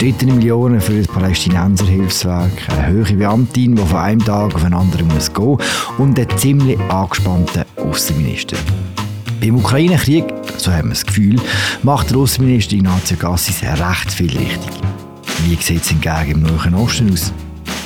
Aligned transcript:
umstrittene 0.00 0.32
Millionen 0.32 0.80
für 0.80 0.96
das 0.96 1.08
Palästinenserhilfswerk, 1.08 2.68
eine 2.68 2.86
höhere 2.86 3.14
Beamtin, 3.14 3.74
die 3.74 3.82
von 3.82 3.98
einem 3.98 4.24
Tag 4.24 4.54
auf 4.54 4.62
den 4.62 4.72
anderen 4.72 5.08
muss 5.08 5.32
gehen 5.32 5.58
und 5.98 6.16
einen 6.16 6.38
ziemlich 6.38 6.78
angespannten 6.88 7.64
Außenminister. 7.74 8.56
Beim 9.40 9.56
Ukraine-Krieg, 9.56 10.24
so 10.56 10.70
haben 10.70 10.90
wir 10.90 10.94
das 10.94 11.04
Gefühl, 11.04 11.40
macht 11.82 12.10
der 12.10 12.18
Außenminister 12.18 12.76
Ignazio 12.76 13.16
Gassis 13.16 13.60
recht 13.60 14.12
viel 14.12 14.38
richtig. 14.38 14.70
Wie 15.44 15.56
sieht 15.56 15.82
es 15.82 15.88
hingegen 15.88 16.30
im 16.30 16.42
Nahen 16.42 16.74
Osten 16.76 17.12
aus? 17.12 17.32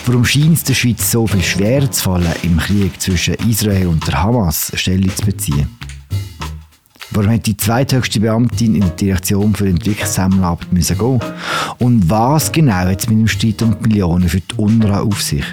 Warum 0.05 0.27
scheint 0.27 0.59
es 0.59 0.65
der 0.65 0.75
Schweiz 0.75 1.11
so 1.11 1.27
viel 1.27 1.43
schwerer 1.43 1.91
zu 1.91 2.03
fallen, 2.03 2.35
im 2.43 2.59
Krieg 2.59 3.01
zwischen 3.01 3.37
Israel 3.49 3.87
und 3.87 4.07
der 4.07 4.23
Hamas 4.23 4.71
Stellung 4.75 5.17
zu 5.17 5.25
beziehen? 5.25 5.67
Warum 7.15 7.43
die 7.43 7.57
zweithöchste 7.59 8.21
Beamtin 8.21 8.75
in 8.75 8.81
der 8.81 8.91
Direktion 8.91 9.55
für 9.55 9.69
Entwicklungszusammenarbeit 9.69 10.73
müssen 10.73 10.97
gehen? 10.97 11.21
Und 11.79 12.09
was 12.09 12.51
genau 12.51 12.73
hat 12.73 13.01
es 13.01 13.09
mit 13.09 13.19
dem 13.19 13.29
Streit 13.29 13.61
um 13.61 13.77
die 13.77 13.89
Millionen 13.89 14.29
für 14.31 14.41
die 14.41 14.55
UNRWA 14.57 15.01
auf 15.03 15.21
sich? 15.21 15.45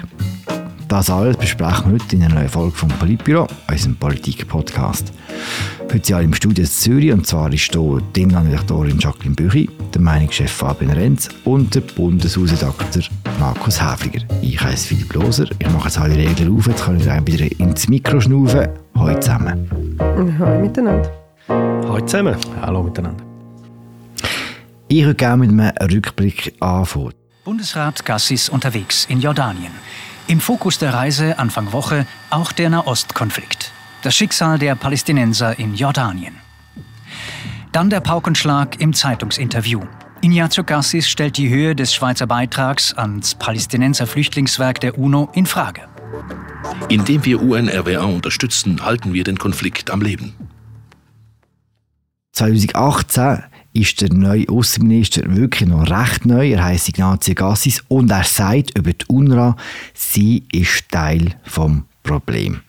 Das 0.88 1.10
alles 1.10 1.36
besprechen 1.36 1.92
wir 1.92 2.00
heute 2.00 2.16
in 2.16 2.22
einer 2.22 2.36
neuen 2.36 2.48
Folge 2.48 2.76
vom 2.76 2.88
Politbüro, 2.88 3.46
unserem 3.70 3.94
Politik-Podcast. 3.96 5.12
Heute 5.92 6.06
sind 6.06 6.16
alle 6.16 6.24
im 6.24 6.34
Studio 6.34 6.64
in 6.64 6.70
Zürich 6.70 7.12
und 7.12 7.26
zwar 7.26 7.52
ist 7.52 7.70
hier 7.72 8.02
die 8.16 8.22
Inlandredaktorin 8.22 8.98
Jacqueline 8.98 9.34
Büchi, 9.34 9.68
der 9.92 10.00
Meinungschef 10.00 10.50
Fabian 10.50 10.92
Renz 10.92 11.28
und 11.44 11.74
der 11.74 11.82
Bundeshausredakteur 11.82 13.02
Markus 13.38 13.82
Häfliger. 13.82 14.24
Ich 14.40 14.58
heiße 14.58 14.88
Philipp 14.88 15.12
Loser, 15.12 15.46
ich 15.58 15.70
mache 15.70 15.88
jetzt 15.88 15.98
alle 15.98 16.16
Regeln 16.16 16.56
auf, 16.56 16.66
jetzt 16.66 16.84
kann 16.84 16.98
ich 16.98 17.04
wieder 17.04 17.60
ins 17.60 17.86
Mikro 17.86 18.18
schnaufen. 18.18 18.66
Hallo 18.96 19.20
zusammen. 19.20 19.98
Hallo 19.98 20.60
miteinander. 20.60 21.19
Hallo 21.50 22.00
zusammen. 22.06 22.36
Hallo 22.60 22.82
miteinander. 22.84 23.24
Ich 24.86 25.02
würde 25.02 25.16
gerne 25.16 25.46
mit 25.46 25.50
einem 25.50 25.92
Rückblick 25.92 26.54
anfangen. 26.60 27.12
Bundesrat 27.44 28.04
Gassis 28.04 28.48
unterwegs 28.48 29.04
in 29.06 29.20
Jordanien. 29.20 29.72
Im 30.28 30.38
Fokus 30.40 30.78
der 30.78 30.94
Reise 30.94 31.40
Anfang 31.40 31.72
Woche 31.72 32.06
auch 32.30 32.52
der 32.52 32.70
Nahostkonflikt. 32.70 33.72
Das 34.02 34.14
Schicksal 34.14 34.60
der 34.60 34.76
Palästinenser 34.76 35.58
in 35.58 35.74
Jordanien. 35.74 36.36
Dann 37.72 37.90
der 37.90 38.00
Paukenschlag 38.00 38.80
im 38.80 38.92
Zeitungsinterview. 38.92 39.80
Ignazio 40.20 40.62
Gassis 40.62 41.08
stellt 41.08 41.36
die 41.36 41.48
Höhe 41.48 41.74
des 41.74 41.92
Schweizer 41.92 42.28
Beitrags 42.28 42.94
ans 42.94 43.34
Palästinenser 43.34 44.06
Flüchtlingswerk 44.06 44.80
der 44.80 44.96
UNO 44.98 45.30
in 45.34 45.46
Frage. 45.46 45.82
Indem 46.88 47.24
wir 47.24 47.42
UNRWA 47.42 48.04
unterstützen, 48.04 48.84
halten 48.84 49.12
wir 49.12 49.24
den 49.24 49.38
Konflikt 49.38 49.90
am 49.90 50.00
Leben. 50.00 50.34
2018 52.40 53.42
ist 53.74 54.00
der 54.00 54.14
neue 54.14 54.48
Außenminister 54.48 55.36
wirklich 55.36 55.68
noch 55.68 55.90
recht 55.90 56.24
neu. 56.24 56.52
Er 56.52 56.64
heißt 56.64 56.88
Ignazio 56.88 57.34
Gassis 57.34 57.84
und 57.88 58.10
er 58.10 58.24
sagt 58.24 58.78
über 58.78 58.94
die 58.94 59.04
UNRWA, 59.08 59.58
sie 59.92 60.44
ist 60.50 60.88
Teil 60.90 61.34
vom 61.44 61.84
Problem. 62.02 62.62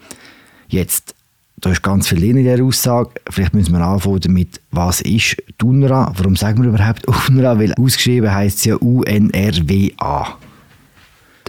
Jetzt, 0.68 1.16
da 1.56 1.72
ist 1.72 1.84
ganz 1.84 2.10
viel 2.10 2.22
in 2.22 2.36
dieser 2.36 2.62
Aussage. 2.62 3.12
Vielleicht 3.30 3.54
müssen 3.54 3.72
wir 3.72 3.80
anfangen 3.80 4.20
damit, 4.20 4.60
was 4.72 5.00
ist 5.00 5.38
die 5.62 5.66
UNRWA? 5.66 6.16
Warum 6.18 6.36
sagen 6.36 6.62
wir 6.64 6.70
überhaupt 6.70 7.08
UNRWA? 7.30 7.58
Weil 7.58 7.74
ausgeschrieben 7.76 8.30
heißt 8.30 8.58
es 8.58 8.66
ja 8.66 8.76
UNRWA. 8.76 10.38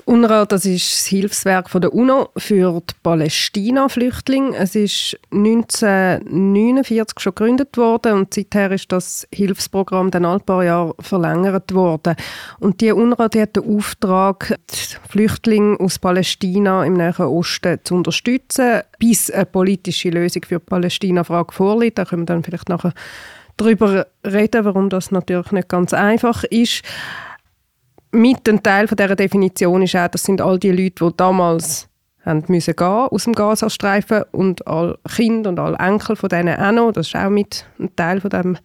UNRWA, 0.04 0.46
das 0.46 0.64
ist 0.64 0.92
das 0.92 1.06
Hilfswerk 1.06 1.70
der 1.72 1.92
UNO 1.92 2.30
für 2.36 2.80
die 2.80 2.94
Palästina-Flüchtlinge. 3.02 4.56
Es 4.56 4.74
ist 4.74 5.18
1949 5.30 7.20
schon 7.20 7.34
gegründet 7.34 7.76
worden 7.76 8.14
und 8.14 8.34
seither 8.34 8.72
ist 8.72 8.90
das 8.90 9.26
Hilfsprogramm 9.32 10.10
dann 10.10 10.24
ein 10.24 10.40
paar 10.40 10.64
Jahre 10.64 10.94
verlängert 10.98 11.72
worden. 11.74 12.16
Und 12.58 12.80
die 12.80 12.92
UNRWA 12.92 13.28
die 13.28 13.42
hat 13.42 13.56
den 13.56 13.76
Auftrag, 13.76 14.58
die 14.70 14.96
Flüchtlinge 15.08 15.78
aus 15.78 15.98
Palästina 15.98 16.84
im 16.84 16.94
Nahen 16.94 17.26
Osten 17.26 17.78
zu 17.84 17.94
unterstützen, 17.94 18.82
bis 18.98 19.30
eine 19.30 19.46
politische 19.46 20.10
Lösung 20.10 20.42
für 20.44 20.58
die 20.58 20.64
Palästina-Frage 20.64 21.52
vorliegt. 21.52 21.98
Da 21.98 22.04
können 22.04 22.22
wir 22.22 22.26
dann 22.26 22.42
vielleicht 22.42 22.68
nachher 22.68 22.92
darüber 23.56 24.06
reden, 24.26 24.64
warum 24.64 24.88
das 24.88 25.10
natürlich 25.10 25.52
nicht 25.52 25.68
ganz 25.68 25.92
einfach 25.92 26.44
ist 26.44 26.82
mit 28.12 28.48
ein 28.48 28.62
Teil 28.62 28.86
von 28.86 28.96
dieser 28.96 29.16
Definition 29.16 29.82
ist 29.82 29.96
auch, 29.96 30.08
das 30.08 30.22
sind 30.22 30.40
all 30.40 30.58
die 30.58 30.70
Leute, 30.70 31.04
die 31.04 31.16
damals 31.16 31.88
haben 32.24 32.44
müssen 32.48 32.76
gehen 32.76 32.86
aus 32.86 33.24
dem 33.24 33.32
Gazastreifen 33.32 34.24
und 34.30 34.66
alle 34.66 34.98
Kinder 35.16 35.50
und 35.50 35.58
alle 35.58 35.76
Enkel 35.78 36.14
von 36.14 36.28
denen 36.28 36.56
auch 36.56 36.72
noch. 36.72 36.92
Das 36.92 37.08
ist 37.08 37.16
auch 37.16 37.30
mit 37.30 37.66
ein 37.80 37.94
Teil 37.96 38.20
von 38.20 38.30
dem 38.30 38.58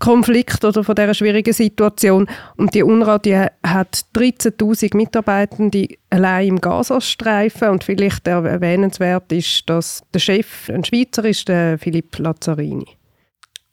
Konflikt 0.00 0.64
oder 0.64 0.82
von 0.82 0.94
dieser 0.94 1.14
schwierigen 1.14 1.52
Situation. 1.52 2.26
Und 2.56 2.74
die 2.74 2.82
UNRWA 2.82 3.18
die 3.18 3.36
hat 3.36 4.04
13'000 4.16 4.96
Mitarbeitende 4.96 5.86
allein 6.10 6.48
im 6.48 6.60
Gazastreifen 6.60 7.68
und 7.68 7.84
vielleicht 7.84 8.26
erwähnenswert 8.26 9.30
ist, 9.30 9.68
dass 9.68 10.02
der 10.12 10.18
Chef 10.18 10.68
ein 10.70 10.84
Schweizer 10.84 11.24
ist, 11.24 11.46
der 11.46 11.78
Philipp 11.78 12.18
Lazzarini. 12.18 12.86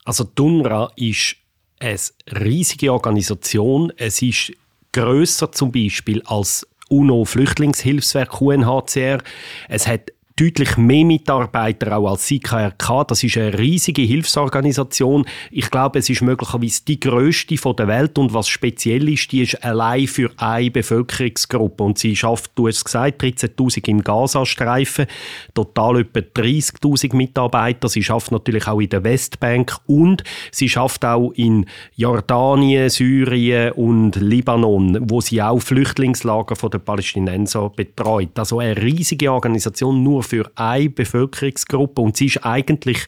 Also 0.05 0.25
die 0.25 0.41
UNRWA 0.41 0.91
ist 0.97 1.35
eine 1.79 1.97
riesige 2.41 2.93
Organisation. 2.93 3.91
Es 3.97 4.21
ist 4.21 4.51
größer 4.93 5.51
zum 5.51 5.71
Beispiel 5.71 6.21
als 6.25 6.67
UNO-Flüchtlingshilfswerk 6.89 8.41
UNHCR. 8.41 9.19
Es 9.67 9.87
hat 9.87 10.11
deutlich 10.39 10.77
mehr 10.77 11.03
Mitarbeiter 11.03 11.97
auch 11.97 12.11
als 12.11 12.31
IKRK. 12.31 13.03
Das 13.07 13.23
ist 13.23 13.37
eine 13.37 13.57
riesige 13.57 14.03
Hilfsorganisation. 14.03 15.25
Ich 15.51 15.69
glaube, 15.69 15.99
es 15.99 16.09
ist 16.09 16.21
möglicherweise 16.21 16.85
die 16.85 16.99
größte 16.99 17.55
der 17.73 17.87
Welt 17.87 18.17
und 18.17 18.33
was 18.33 18.47
speziell 18.47 19.09
ist, 19.09 19.31
die 19.31 19.41
ist 19.41 19.61
allein 19.63 20.07
für 20.07 20.31
eine 20.37 20.71
Bevölkerungsgruppe 20.71 21.83
und 21.83 21.97
sie 21.97 22.15
schafft, 22.15 22.51
du 22.55 22.67
hast 22.67 22.85
gesagt, 22.85 23.21
13.000 23.21 23.89
im 23.89 24.01
Gazastreifen, 24.01 25.07
total 25.53 26.01
etwa 26.01 26.19
30.000 26.19 27.15
Mitarbeiter. 27.15 27.89
Sie 27.89 28.03
schafft 28.03 28.31
natürlich 28.31 28.67
auch 28.67 28.79
in 28.79 28.89
der 28.89 29.03
Westbank 29.03 29.75
und 29.87 30.23
sie 30.51 30.69
schafft 30.69 31.03
auch 31.03 31.31
in 31.35 31.65
Jordanien, 31.95 32.89
Syrien 32.89 33.73
und 33.73 34.15
Libanon, 34.15 34.99
wo 35.09 35.19
sie 35.19 35.41
auch 35.41 35.59
Flüchtlingslager 35.59 36.55
von 36.55 36.71
der 36.71 36.79
Palästinenser 36.79 37.69
betreut. 37.69 38.37
Also 38.39 38.59
eine 38.59 38.81
riesige 38.81 39.31
Organisation 39.31 40.01
nur 40.01 40.23
für 40.29 40.49
eine 40.55 40.89
Bevölkerungsgruppe 40.89 42.01
und 42.01 42.15
sie 42.15 42.27
ist 42.27 42.45
eigentlich, 42.45 43.05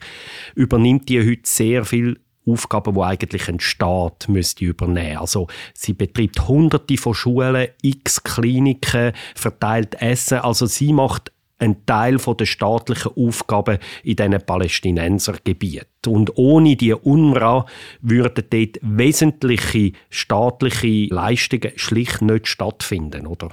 übernimmt 0.54 1.08
die 1.08 1.20
heute 1.20 1.42
sehr 1.44 1.84
viel 1.84 2.18
Aufgaben, 2.44 2.94
die 2.94 3.00
eigentlich 3.00 3.48
ein 3.48 3.60
Staat 3.60 4.28
müsste 4.28 4.64
übernehmen. 4.64 5.18
Also 5.18 5.46
sie 5.74 5.92
betreibt 5.92 6.48
Hunderte 6.48 6.96
von 6.96 7.14
Schulen, 7.14 7.68
x 7.82 8.22
Kliniken, 8.24 9.12
verteilt 9.34 10.00
Essen. 10.00 10.38
Also 10.38 10.66
sie 10.66 10.92
macht 10.92 11.30
einen 11.58 11.86
Teil 11.86 12.16
der 12.16 12.44
staatlichen 12.44 13.12
Aufgaben 13.16 13.78
in 14.02 14.16
diesen 14.16 14.44
Palästinensergebieten. 14.44 15.86
Und 16.08 16.36
ohne 16.36 16.74
die 16.74 16.92
UNRWA 16.92 17.66
würden 18.00 18.44
dort 18.50 18.78
wesentliche 18.82 19.92
staatliche 20.10 21.14
Leistungen 21.14 21.72
schlicht 21.76 22.22
nicht 22.22 22.48
stattfinden, 22.48 23.28
oder? 23.28 23.50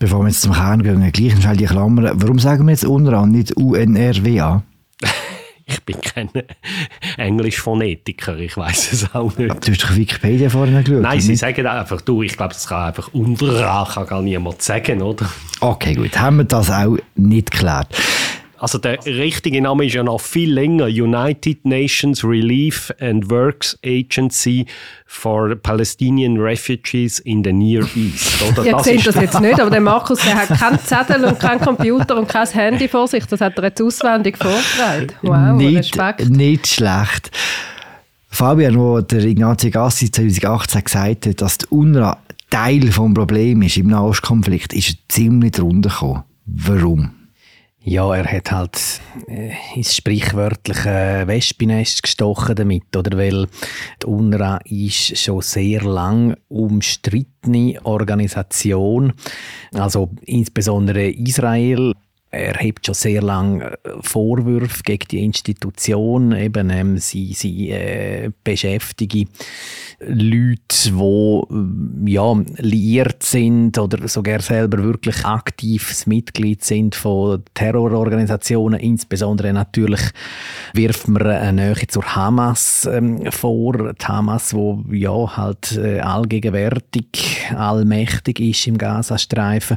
Bevor 0.00 0.20
wir 0.20 0.28
jetzt 0.28 0.40
zum 0.40 0.54
Kern 0.54 0.82
gehen, 0.82 1.12
gleich 1.12 1.38
schnell 1.38 1.58
die 1.58 1.66
Klammern. 1.66 2.10
Warum 2.14 2.38
sagen 2.38 2.64
wir 2.64 2.70
jetzt 2.70 2.86
UNRWA 2.86 3.20
und 3.20 3.32
nicht 3.32 3.54
UNRWA? 3.54 4.62
ich 5.66 5.84
bin 5.84 6.00
kein 6.00 6.30
Englisch-Phonetiker, 7.18 8.38
ich 8.38 8.56
weiß 8.56 8.94
es 8.94 9.14
auch 9.14 9.36
nicht. 9.36 9.50
Du 9.50 9.70
hast 9.70 9.84
doch 9.84 9.94
Wikipedia 9.94 10.48
vorhin 10.48 10.82
geschaut? 10.82 11.02
Nein, 11.02 11.20
sie 11.20 11.36
sagen 11.36 11.66
einfach, 11.66 12.00
du, 12.00 12.22
ich 12.22 12.34
glaube, 12.34 12.54
das 12.54 12.66
kann 12.66 12.86
einfach 12.86 13.12
UNRWA 13.12 13.86
kann 13.92 14.06
gar 14.06 14.22
niemand 14.22 14.62
sagen, 14.62 15.02
oder? 15.02 15.28
Okay, 15.60 15.92
gut, 15.92 16.18
haben 16.18 16.38
wir 16.38 16.44
das 16.44 16.70
auch 16.70 16.96
nicht 17.16 17.50
geklärt. 17.50 17.94
Also 18.60 18.76
der 18.76 19.04
richtige 19.06 19.62
Name 19.62 19.86
ist 19.86 19.94
ja 19.94 20.02
noch 20.02 20.20
viel 20.20 20.52
länger. 20.52 20.84
United 20.84 21.64
Nations 21.64 22.22
Relief 22.22 22.92
and 23.00 23.30
Works 23.30 23.78
Agency 23.82 24.66
for 25.06 25.56
Palestinian 25.56 26.36
Refugees 26.36 27.20
in 27.20 27.42
the 27.42 27.54
Near 27.54 27.84
East. 27.96 28.42
Oder? 28.48 28.66
Ihr 28.66 28.78
seht 28.80 29.06
das 29.06 29.14
jetzt 29.14 29.40
nicht, 29.40 29.58
aber 29.58 29.70
der 29.70 29.80
Markus 29.80 30.20
der 30.20 30.34
hat 30.34 30.48
keinen 30.48 30.78
Zettel 30.78 31.24
und 31.24 31.40
keinen 31.40 31.60
Computer 31.62 32.18
und 32.18 32.28
kein 32.28 32.46
Handy 32.48 32.86
vor 32.86 33.08
sich. 33.08 33.24
Das 33.24 33.40
hat 33.40 33.56
er 33.56 33.64
jetzt 33.64 33.80
auswendig 33.80 34.36
vorgetragen. 34.36 35.06
Wow, 35.22 35.56
nicht, 35.56 35.78
Respekt. 35.78 36.28
Nicht 36.28 36.66
schlecht. 36.66 37.30
Fabian, 38.28 38.78
wo 38.78 39.00
der 39.00 39.24
Ignazio 39.24 39.70
Gassi 39.70 40.10
2018 40.10 40.84
gesagt 40.84 41.26
hat, 41.26 41.40
dass 41.40 41.58
die 41.58 41.66
UNRWA 41.70 42.18
Teil 42.50 42.80
des 42.80 42.96
Problems 42.96 43.66
ist 43.66 43.76
im 43.78 43.86
Nahostkonflikt, 43.86 44.74
ist 44.74 44.90
er 44.90 44.94
ziemlich 45.08 45.52
drunter 45.52 45.88
gekommen. 45.88 46.24
Warum? 46.44 47.19
Ja, 47.82 48.14
er 48.14 48.30
hat 48.30 48.52
halt 48.52 49.00
äh, 49.26 49.52
ins 49.74 49.96
sprichwörtliche 49.96 51.22
Wespennest 51.26 52.02
gestochen 52.02 52.54
damit, 52.54 52.94
oder? 52.94 53.16
Weil 53.16 53.46
die 54.02 54.06
UNRWA 54.06 54.58
ist 54.66 55.16
schon 55.16 55.40
sehr 55.40 55.82
lang 55.82 56.36
umstrittene 56.48 57.78
Organisation. 57.84 59.14
Also 59.72 60.10
insbesondere 60.26 61.08
Israel 61.08 61.94
er 62.30 62.54
hebt 62.54 62.86
schon 62.86 62.94
sehr 62.94 63.22
lange 63.22 63.72
äh, 63.72 63.90
Vorwürfe 64.00 64.82
gegen 64.84 65.08
die 65.10 65.24
Institution. 65.24 66.32
Eben, 66.32 66.70
ähm, 66.70 66.98
sie, 66.98 67.32
sie 67.32 67.70
äh, 67.70 68.30
beschäftigen 68.44 69.28
Leute, 69.98 70.90
die 70.90 72.12
ja, 72.12 72.34
liiert 72.56 73.22
sind 73.22 73.78
oder 73.78 74.08
sogar 74.08 74.40
selber 74.40 74.82
wirklich 74.82 75.26
aktives 75.26 76.06
Mitglied 76.06 76.64
sind 76.64 76.94
von 76.94 77.42
Terrororganisationen. 77.52 78.80
Insbesondere 78.80 79.52
natürlich 79.52 80.00
wirft 80.72 81.08
man 81.08 81.26
eine 81.26 81.74
Nähe 81.74 81.86
zur 81.88 82.14
Hamas 82.14 82.88
ähm, 82.90 83.30
vor. 83.30 83.92
Die 83.92 84.06
Hamas, 84.06 84.54
wo 84.54 84.84
ja 84.90 85.36
halt 85.36 85.76
äh, 85.76 86.00
allgegenwärtig, 86.00 87.48
allmächtig 87.54 88.40
ist 88.40 88.66
im 88.68 88.78
Gazastreifen. 88.78 89.76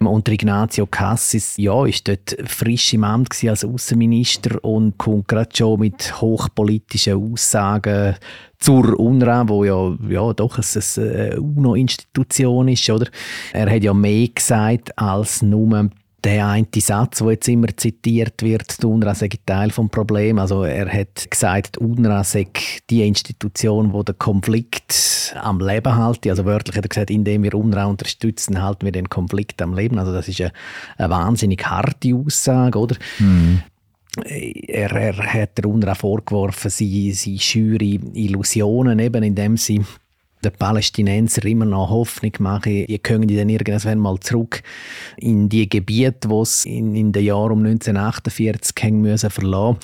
Und 0.00 0.28
Ignazio 0.28 0.86
Cassis, 0.86 1.56
ja, 1.58 1.79
ist 1.86 2.08
dort 2.08 2.36
frisch 2.46 2.94
im 2.94 3.04
Amt 3.04 3.36
als 3.44 3.64
Außenminister 3.64 4.62
und 4.64 4.98
kommt 4.98 5.28
gerade 5.28 5.50
schon 5.54 5.80
mit 5.80 6.20
hochpolitischen 6.20 7.32
Aussagen 7.32 8.16
zur 8.58 8.98
UNRWA, 8.98 9.48
wo 9.48 9.64
ja, 9.64 9.96
ja 10.08 10.32
doch 10.32 10.58
eine 10.58 11.40
UNO-Institution 11.40 12.68
ist, 12.68 12.88
oder? 12.90 13.06
Er 13.52 13.70
hat 13.70 13.82
ja 13.82 13.94
mehr 13.94 14.28
gesagt 14.28 14.96
als 14.98 15.42
nur 15.42 15.90
der 16.22 16.46
eine 16.48 16.66
Satz, 16.76 17.18
der 17.18 17.30
jetzt 17.30 17.48
immer 17.48 17.74
zitiert 17.76 18.42
wird, 18.42 18.82
die 18.82 18.86
UNRWA 18.86 19.14
sei 19.14 19.30
Teil 19.46 19.68
des 19.68 19.88
Problems. 19.90 20.40
Also 20.40 20.64
er 20.64 20.92
hat 20.92 21.30
gesagt, 21.30 21.76
die 21.76 21.84
UNRWA 21.84 22.24
sei 22.24 22.46
die 22.90 23.06
Institution, 23.06 23.92
die 23.92 24.04
den 24.04 24.18
Konflikt 24.18 24.92
am 25.36 25.60
Leben 25.60 25.96
hält. 25.96 26.26
Also 26.26 26.44
wörtlich 26.44 26.76
hat 26.76 26.84
er 26.84 26.88
gesagt, 26.88 27.10
indem 27.10 27.42
wir 27.42 27.54
UNRWA 27.54 27.84
unterstützen, 27.84 28.62
halten 28.62 28.84
wir 28.84 28.92
den 28.92 29.08
Konflikt 29.08 29.60
am 29.62 29.74
Leben. 29.74 29.98
Also 29.98 30.12
das 30.12 30.28
ist 30.28 30.40
eine, 30.40 30.52
eine 30.98 31.10
wahnsinnig 31.10 31.64
harte 31.66 32.14
Aussage, 32.14 32.78
oder? 32.78 32.96
Mhm. 33.18 33.62
Er, 34.24 34.90
er, 34.90 35.16
hat 35.16 35.58
der 35.58 35.66
UNRWA 35.66 35.94
vorgeworfen, 35.94 36.70
sie, 36.70 37.12
sie 37.12 37.38
schüre 37.38 37.84
Illusionen, 37.84 38.98
eben 38.98 39.22
indem 39.22 39.56
sie 39.56 39.84
den 40.44 40.52
Palästinenser 40.52 41.44
immer 41.44 41.64
noch 41.64 41.90
Hoffnung 41.90 42.32
machen, 42.38 42.86
ihr 42.86 42.98
könnt 42.98 43.30
dann 43.30 43.48
irgendwann 43.48 43.98
mal 43.98 44.18
zurück 44.20 44.62
in 45.16 45.48
die 45.48 45.68
Gebiete, 45.68 46.28
die 46.28 46.44
sie 46.44 46.78
in, 46.78 46.94
in 46.94 47.12
den 47.12 47.24
Jahren 47.24 47.52
um 47.52 47.64
1948 47.64 48.74
haben 48.82 49.00
müssen 49.02 49.30
verlassen. 49.30 49.78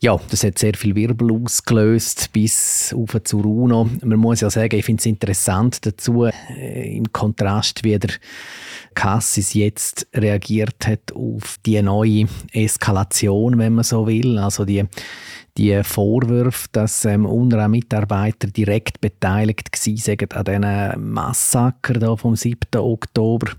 Ja, 0.00 0.16
das 0.30 0.44
hat 0.44 0.58
sehr 0.58 0.74
viel 0.74 0.94
Wirbel 0.94 1.32
ausgelöst 1.32 2.30
bis 2.32 2.94
auf 2.96 3.20
zur 3.24 3.44
UNO. 3.44 3.90
Man 4.04 4.20
muss 4.20 4.42
ja 4.42 4.48
sagen, 4.48 4.76
ich 4.76 4.84
finde 4.84 5.00
es 5.00 5.06
interessant 5.06 5.84
dazu, 5.84 6.26
äh, 6.26 6.96
im 6.96 7.12
Kontrast, 7.12 7.82
wie 7.82 7.98
der 7.98 8.12
Cassis 8.94 9.54
jetzt 9.54 10.06
reagiert 10.14 10.86
hat 10.86 11.12
auf 11.12 11.58
die 11.66 11.82
neue 11.82 12.28
Eskalation, 12.52 13.58
wenn 13.58 13.74
man 13.74 13.84
so 13.84 14.06
will. 14.06 14.38
Also 14.38 14.64
die 14.64 14.84
die 15.58 15.82
Vorwürfe, 15.82 16.68
dass 16.72 17.04
ähm, 17.04 17.26
UNRWA-Mitarbeiter 17.26 18.48
direkt 18.48 19.00
beteiligt 19.00 19.68
waren 19.74 20.32
an 20.32 20.44
diesen 20.44 21.12
Massaker 21.12 21.94
da 21.94 22.16
vom 22.16 22.36
7. 22.36 22.58
Oktober. 22.76 23.52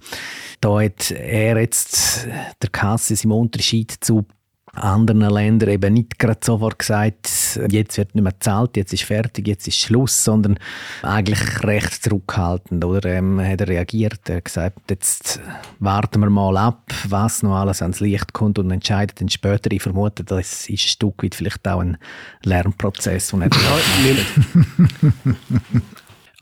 Da 0.62 0.82
hat 0.82 1.12
er 1.12 1.60
jetzt, 1.60 2.26
der 2.62 2.70
Cassis 2.70 3.26
im 3.26 3.34
Unterschied 3.34 3.92
zu 4.00 4.26
anderen 4.74 5.22
Ländern 5.22 5.70
eben 5.70 5.94
nicht 5.94 6.20
gerade 6.20 6.40
sofort 6.44 6.80
gesagt, 6.80 7.60
jetzt 7.70 7.98
wird 7.98 8.16
nicht 8.16 8.24
mehr 8.24 8.32
gezahlt, 8.32 8.78
jetzt 8.78 8.94
ist 8.94 9.04
fertig, 9.04 9.48
jetzt 9.48 9.68
ist 9.68 9.80
Schluss, 9.80 10.24
sondern 10.24 10.60
eigentlich 11.02 11.64
recht 11.64 12.04
zurückhaltend. 12.04 12.84
Oder 12.86 13.10
ähm, 13.10 13.40
hat 13.42 13.62
er 13.62 13.68
reagiert, 13.68 14.30
er 14.30 14.38
hat 14.38 14.46
gesagt, 14.46 14.80
jetzt 14.90 15.40
warten 15.80 16.22
wir 16.22 16.30
mal 16.30 16.58
ab, 16.58 16.92
was 17.08 17.44
noch 17.44 17.56
alles 17.56 17.82
ans 17.82 18.00
Licht 18.00 18.34
kommt 18.34 18.60
und 18.60 18.72
entscheiden 18.72 19.16
dann 19.20 19.30
später. 19.30 19.72
Ich 19.72 19.82
vermute, 19.82 20.24
das 20.24 20.70
ist 20.70 20.70
ein 20.70 20.78
Stück 20.78 21.24
weit 21.24 21.36
vielleicht 21.36 21.68
auch 21.68 21.80
ein 21.80 21.98
Lernprozess. 22.44 23.34
Und 23.34 23.44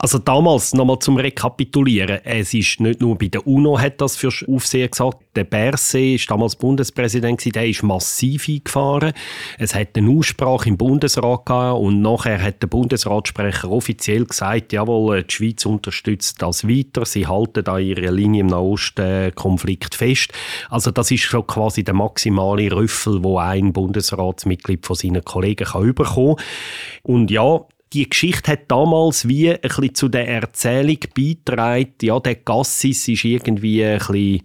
Also 0.00 0.18
damals, 0.18 0.74
nochmal 0.74 1.00
zum 1.00 1.16
Rekapitulieren, 1.16 2.20
es 2.22 2.54
ist 2.54 2.78
nicht 2.78 3.00
nur 3.00 3.18
bei 3.18 3.26
der 3.26 3.44
UNO 3.48 3.80
hat 3.80 4.00
das 4.00 4.14
für 4.14 4.30
Aufsehen 4.46 4.88
gesagt, 4.88 5.18
der 5.34 5.42
Berset 5.42 6.14
ist 6.14 6.30
damals 6.30 6.54
Bundespräsident 6.54 7.44
der 7.52 7.66
ist 7.66 7.82
massiv 7.82 8.48
eingefahren. 8.48 9.12
Es 9.58 9.74
hat 9.74 9.96
eine 9.98 10.16
Aussprache 10.16 10.68
im 10.68 10.76
Bundesrat 10.76 11.46
gegeben 11.46 11.72
und 11.72 12.00
nachher 12.00 12.40
hat 12.40 12.62
der 12.62 12.68
Bundesratssprecher 12.68 13.68
offiziell 13.68 14.24
gesagt, 14.24 14.72
jawohl, 14.72 15.24
die 15.24 15.34
Schweiz 15.34 15.66
unterstützt 15.66 16.42
das 16.42 16.68
weiter, 16.68 17.04
sie 17.04 17.26
halten 17.26 17.64
da 17.64 17.78
ihre 17.78 18.12
Linie 18.12 18.42
im 18.42 18.46
Nahost-Konflikt 18.46 19.96
fest. 19.96 20.32
Also 20.70 20.92
das 20.92 21.10
ist 21.10 21.22
schon 21.22 21.44
quasi 21.44 21.82
der 21.82 21.94
maximale 21.94 22.70
Rüffel, 22.70 23.24
wo 23.24 23.38
ein 23.38 23.72
Bundesratsmitglied 23.72 24.86
von 24.86 24.94
seinen 24.94 25.24
Kollegen 25.24 25.64
kann 25.64 25.92
bekommen. 25.92 26.36
Und 27.02 27.32
ja, 27.32 27.62
die 27.92 28.08
Geschichte 28.08 28.52
hat 28.52 28.70
damals 28.70 29.28
wie 29.28 29.50
ein 29.50 29.60
bisschen 29.60 29.94
zu 29.94 30.08
der 30.08 30.28
Erzählung 30.28 30.98
beigetragen, 31.14 31.94
ja, 32.02 32.20
der 32.20 32.36
Gassis 32.36 33.08
ist 33.08 33.24
irgendwie 33.24 33.84
ein 33.84 33.98
bisschen 33.98 34.42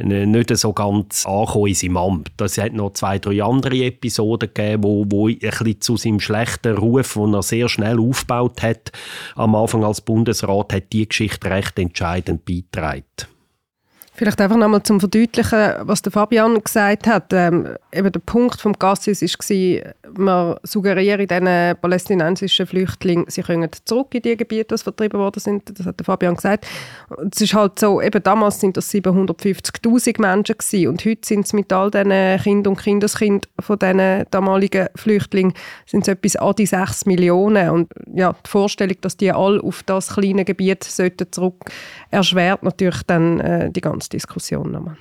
nicht 0.00 0.56
so 0.56 0.72
ganz 0.72 1.26
angekommen 1.26 1.66
in 1.66 1.74
seinem 1.74 1.96
Amt. 1.96 2.30
Es 2.40 2.58
hat 2.58 2.72
noch 2.72 2.92
zwei, 2.92 3.18
drei 3.18 3.42
andere 3.42 3.84
Episoden 3.84 4.50
gegeben, 4.54 4.84
wo, 4.84 5.04
wo 5.08 5.28
ein 5.28 5.38
bisschen 5.38 5.80
zu 5.80 5.96
seinem 5.96 6.20
schlechten 6.20 6.76
Ruf, 6.76 7.14
den 7.14 7.34
er 7.34 7.42
sehr 7.42 7.68
schnell 7.68 7.98
aufgebaut 7.98 8.62
hat, 8.62 8.92
am 9.34 9.56
Anfang 9.56 9.84
als 9.84 10.00
Bundesrat, 10.00 10.72
hat 10.72 10.92
die 10.92 11.08
Geschichte 11.08 11.50
recht 11.50 11.78
entscheidend 11.78 12.44
beigetragen. 12.44 13.04
Vielleicht 14.18 14.40
einfach 14.40 14.56
nochmal 14.56 14.82
zum 14.82 14.98
Verdeutlichen, 14.98 15.74
was 15.82 16.02
der 16.02 16.10
Fabian 16.10 16.60
gesagt 16.60 17.06
hat. 17.06 17.32
Ähm, 17.32 17.76
eben 17.92 18.10
der 18.10 18.18
Punkt 18.18 18.60
vom 18.60 18.72
Gassis 18.72 19.22
war, 19.22 19.94
man 20.18 20.56
suggeriere 20.64 21.24
diesen 21.24 21.76
palästinensischen 21.80 22.66
Flüchtlingen, 22.66 23.26
sie 23.28 23.42
können 23.42 23.70
zurück 23.84 24.12
in 24.14 24.22
die 24.22 24.36
Gebiete, 24.36 24.74
die 24.74 24.82
vertrieben 24.82 25.20
worden 25.20 25.38
sind. 25.38 25.78
Das 25.78 25.86
hat 25.86 26.00
der 26.00 26.04
Fabian 26.04 26.34
gesagt. 26.34 26.66
Es 27.30 27.40
ist 27.40 27.54
halt 27.54 27.78
so, 27.78 28.02
eben 28.02 28.20
damals 28.20 28.58
sind 28.58 28.76
das 28.76 28.92
750'000 28.92 30.20
Menschen 30.20 30.56
gewesen, 30.58 30.88
und 30.88 31.04
heute 31.04 31.20
sind 31.24 31.46
es 31.46 31.52
mit 31.52 31.72
all 31.72 31.88
diesen 31.92 32.42
Kindern 32.42 32.72
und 32.72 32.82
Kindeskind 32.82 33.48
von 33.60 33.78
diesen 33.78 34.24
damaligen 34.32 34.88
Flüchtlingen 34.96 35.54
sind 35.86 36.02
es 36.02 36.08
etwas 36.08 36.34
an 36.34 36.56
die 36.56 36.66
6 36.66 37.06
Millionen. 37.06 37.70
Und 37.70 37.92
ja, 38.12 38.32
die 38.32 38.50
Vorstellung, 38.50 38.96
dass 39.00 39.16
die 39.16 39.30
alle 39.30 39.62
auf 39.62 39.84
das 39.84 40.14
kleine 40.14 40.44
Gebiet 40.44 40.82
sollten 40.82 41.30
zurück, 41.30 41.70
erschwert 42.10 42.64
natürlich 42.64 43.04
dann 43.04 43.38
äh, 43.38 43.70
die 43.70 43.80
ganze 43.80 44.07
Diskussion 44.08 44.72
nochmal. 44.72 44.96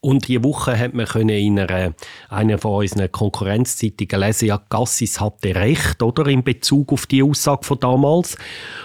Und 0.00 0.28
diese 0.28 0.44
Woche 0.44 0.78
hat 0.78 0.94
man 0.94 1.06
in 1.28 1.58
einer, 1.58 1.92
einer 2.28 2.58
von 2.58 2.82
unseren 2.82 3.10
Konkurrenzzeitungen 3.10 4.26
lesen, 4.26 4.46
ja, 4.46 4.62
Gassis 4.68 5.20
hatte 5.20 5.56
recht, 5.56 6.02
oder, 6.02 6.26
in 6.28 6.44
Bezug 6.44 6.92
auf 6.92 7.06
die 7.06 7.22
Aussage 7.22 7.64
von 7.64 7.80
damals. 7.80 8.38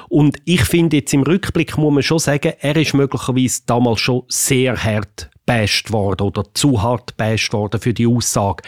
Und 0.09 0.37
ich 0.45 0.63
finde 0.63 0.97
jetzt 0.97 1.13
im 1.13 1.21
Rückblick 1.21 1.77
muss 1.77 1.93
man 1.93 2.01
schon 2.01 2.17
sagen, 2.17 2.53
er 2.59 2.75
ist 2.75 2.95
möglicherweise 2.95 3.61
damals 3.67 3.99
schon 3.99 4.23
sehr 4.27 4.75
hart 4.75 5.29
basht 5.45 5.91
worden 5.91 6.27
oder 6.27 6.45
zu 6.53 6.81
hart 6.81 7.15
basht 7.15 7.53
worden 7.53 7.79
für 7.79 7.93
die 7.93 8.07
Aussage. 8.07 8.63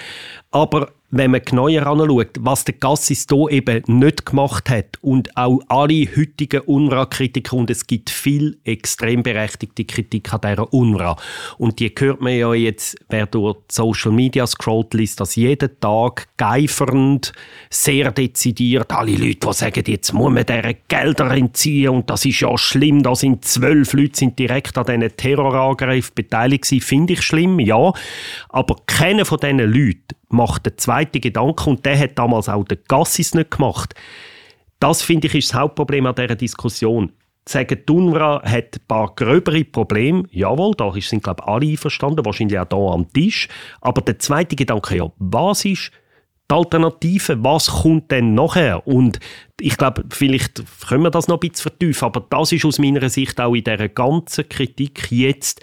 Aber 0.51 0.91
wenn 1.11 1.31
man 1.31 1.41
genauer 1.41 1.85
anschaut, 1.85 2.37
was 2.39 2.65
der 2.65 2.75
Gassis 2.75 3.25
hier 3.29 3.49
eben 3.49 3.83
nicht 3.87 4.25
gemacht 4.25 4.69
hat 4.69 4.97
und 5.01 5.35
auch 5.37 5.59
alle 5.67 6.07
heutigen 6.15 6.61
UNRWA-Kritiker, 6.61 7.55
und 7.55 7.69
es 7.69 7.87
gibt 7.87 8.09
viel 8.09 8.57
extrem 8.63 9.23
berechtigte 9.23 9.85
Kritik 9.85 10.33
an 10.33 10.41
dieser 10.43 10.73
UNRWA. 10.73 11.15
Und 11.57 11.79
die 11.79 11.93
hört 11.97 12.21
man 12.21 12.33
ja 12.33 12.53
jetzt, 12.53 12.97
wer 13.09 13.27
durch 13.27 13.57
Social 13.71 14.11
Media 14.11 14.45
scrollt, 14.47 14.93
liest 14.93 15.19
das 15.19 15.35
jeden 15.35 15.79
Tag 15.79 16.27
geifernd, 16.37 17.33
sehr 17.69 18.11
dezidiert. 18.11 18.91
Alle 18.91 19.15
Leute, 19.15 19.47
die 19.47 19.53
sagen, 19.53 19.83
jetzt 19.87 20.13
muss 20.13 20.33
man 20.33 20.45
deren 20.45 20.75
Gelder 20.87 21.31
entziehen 21.31 21.89
und 21.89 22.09
das 22.09 22.25
ist 22.25 22.41
ja 22.41 22.57
schlimm, 22.57 23.03
da 23.03 23.15
sind 23.15 23.45
zwölf 23.45 23.93
Leute 23.93 24.17
sind 24.17 24.39
direkt 24.39 24.77
an 24.77 24.85
diesen 24.85 25.15
Terrorangriffen 25.15 26.13
beteiligt 26.15 26.65
finde 26.65 27.13
ich 27.13 27.21
schlimm, 27.21 27.59
ja. 27.59 27.93
Aber 28.49 28.75
keiner 28.85 29.25
von 29.25 29.39
diesen 29.39 29.59
Leuten 29.59 30.15
macht 30.35 30.65
den 30.65 30.77
zweiten 30.77 31.21
Gedanken 31.21 31.69
und 31.69 31.85
der 31.85 31.97
hat 31.97 32.17
damals 32.17 32.49
auch 32.49 32.65
den 32.65 32.79
Gassis 32.87 33.33
nicht 33.33 33.51
gemacht. 33.51 33.95
Das 34.79 35.01
finde 35.01 35.27
ich 35.27 35.35
ist 35.35 35.51
das 35.51 35.59
Hauptproblem 35.59 36.05
an 36.05 36.15
dieser 36.15 36.35
Diskussion. 36.35 37.11
Sagen, 37.47 37.79
die 37.87 37.93
UNRWA 37.93 38.41
hat 38.43 38.75
ein 38.75 38.87
paar 38.87 39.13
gröbere 39.15 39.63
Probleme. 39.63 40.23
Jawohl, 40.31 40.73
da 40.75 40.91
sind, 40.99 41.23
glaube 41.23 41.43
ich, 41.43 41.47
alle 41.47 41.67
einverstanden, 41.67 42.25
wahrscheinlich 42.25 42.57
auch 42.57 42.67
hier 42.69 42.93
am 42.93 43.11
Tisch. 43.13 43.47
Aber 43.81 44.01
der 44.01 44.17
zweite 44.17 44.55
Gedanke, 44.55 44.97
ja, 44.97 45.11
was 45.17 45.63
ist 45.63 45.91
die 46.49 46.55
Alternative? 46.55 47.43
Was 47.43 47.67
kommt 47.67 48.09
denn 48.11 48.33
nachher? 48.33 48.85
Und 48.87 49.19
ich 49.59 49.77
glaube, 49.77 50.05
vielleicht 50.09 50.63
können 50.87 51.03
wir 51.03 51.11
das 51.11 51.27
noch 51.27 51.37
ein 51.37 51.49
bisschen 51.49 51.69
vertiefen, 51.69 52.05
aber 52.05 52.25
das 52.29 52.51
ist 52.51 52.65
aus 52.65 52.79
meiner 52.79 53.07
Sicht 53.09 53.39
auch 53.39 53.53
in 53.53 53.63
dieser 53.63 53.89
ganzen 53.89 54.49
Kritik 54.49 55.11
jetzt 55.11 55.61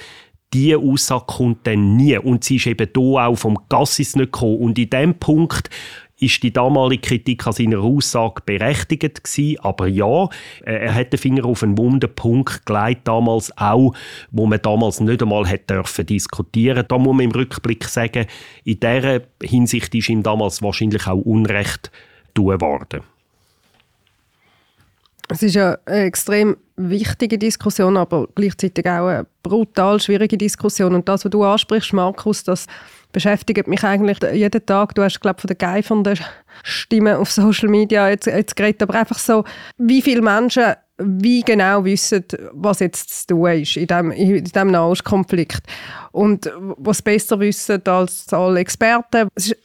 diese 0.52 0.78
Aussage 0.78 1.24
kommt 1.26 1.66
dann 1.66 1.96
nie. 1.96 2.16
Und 2.18 2.44
sie 2.44 2.56
ist 2.56 2.66
eben 2.66 2.88
hier 2.94 3.26
auch 3.26 3.36
vom 3.36 3.58
Gassis 3.68 4.16
nicht 4.16 4.32
gekommen. 4.32 4.58
Und 4.58 4.78
in 4.78 4.90
diesem 4.90 5.14
Punkt 5.14 5.70
ist 6.22 6.42
die 6.42 6.52
damalige 6.52 7.02
Kritik 7.02 7.46
an 7.46 7.52
seiner 7.52 7.80
Aussage 7.80 8.42
berechtigt 8.46 9.24
gewesen, 9.24 9.58
aber 9.60 9.88
ja, 9.88 10.28
äh, 10.64 10.86
er 10.86 10.94
hat 10.94 11.12
den 11.12 11.18
Finger 11.18 11.44
auf 11.44 11.62
einen 11.62 11.76
wunden 11.76 12.14
Punkt 12.14 12.64
gelegt, 12.64 13.08
damals 13.08 13.56
auch, 13.58 13.92
wo 14.30 14.46
man 14.46 14.62
damals 14.62 15.00
nicht 15.00 15.20
einmal 15.20 15.46
hätte 15.46 15.74
dürfen 15.74 16.06
diskutieren. 16.06 16.84
Da 16.86 16.96
muss 16.96 17.16
man 17.16 17.24
im 17.24 17.32
Rückblick 17.32 17.84
sagen, 17.84 18.26
in 18.64 18.78
dieser 18.78 19.22
Hinsicht 19.42 19.94
ist 19.94 20.08
ihm 20.08 20.22
damals 20.22 20.62
wahrscheinlich 20.62 21.06
auch 21.08 21.18
Unrecht 21.18 21.90
tun 22.34 22.60
worden. 22.60 23.02
Es 25.28 25.42
ist 25.42 25.54
ja 25.54 25.78
eine 25.86 26.04
extrem 26.04 26.56
wichtige 26.90 27.38
Diskussion, 27.38 27.96
aber 27.96 28.28
gleichzeitig 28.34 28.86
auch 28.86 29.06
eine 29.06 29.26
brutal 29.42 30.00
schwierige 30.00 30.38
Diskussion. 30.38 30.94
Und 30.94 31.08
das, 31.08 31.24
was 31.24 31.30
du 31.30 31.42
ansprichst, 31.44 31.92
Markus, 31.92 32.44
das 32.44 32.66
beschäftigt 33.12 33.68
mich 33.68 33.84
eigentlich 33.84 34.18
jeden 34.32 34.64
Tag. 34.64 34.94
Du 34.94 35.02
hast, 35.02 35.20
glaube 35.20 35.36
ich, 35.36 35.42
von 35.42 35.48
der 35.48 35.56
geifernden 35.56 36.18
Stimme 36.62 37.18
auf 37.18 37.30
Social 37.30 37.68
Media 37.68 38.08
jetzt, 38.08 38.26
jetzt 38.26 38.56
geredet, 38.56 38.82
aber 38.82 38.94
einfach 38.94 39.18
so, 39.18 39.44
wie 39.78 40.02
viele 40.02 40.22
Menschen 40.22 40.74
wie 40.98 41.42
genau 41.42 41.84
wissen, 41.84 42.24
was 42.52 42.80
jetzt 42.80 43.26
zu 43.28 43.34
tun 43.34 43.50
ist 43.50 43.76
in 43.76 43.86
diesem 44.44 44.70
Nahostkonflikt. 44.70 45.62
Und 46.12 46.50
was 46.76 47.02
besser 47.02 47.40
wissen 47.40 47.82
als 47.86 48.32
alle 48.32 48.60
Experten. 48.60 49.28
Es 49.34 49.48
ist 49.48 49.56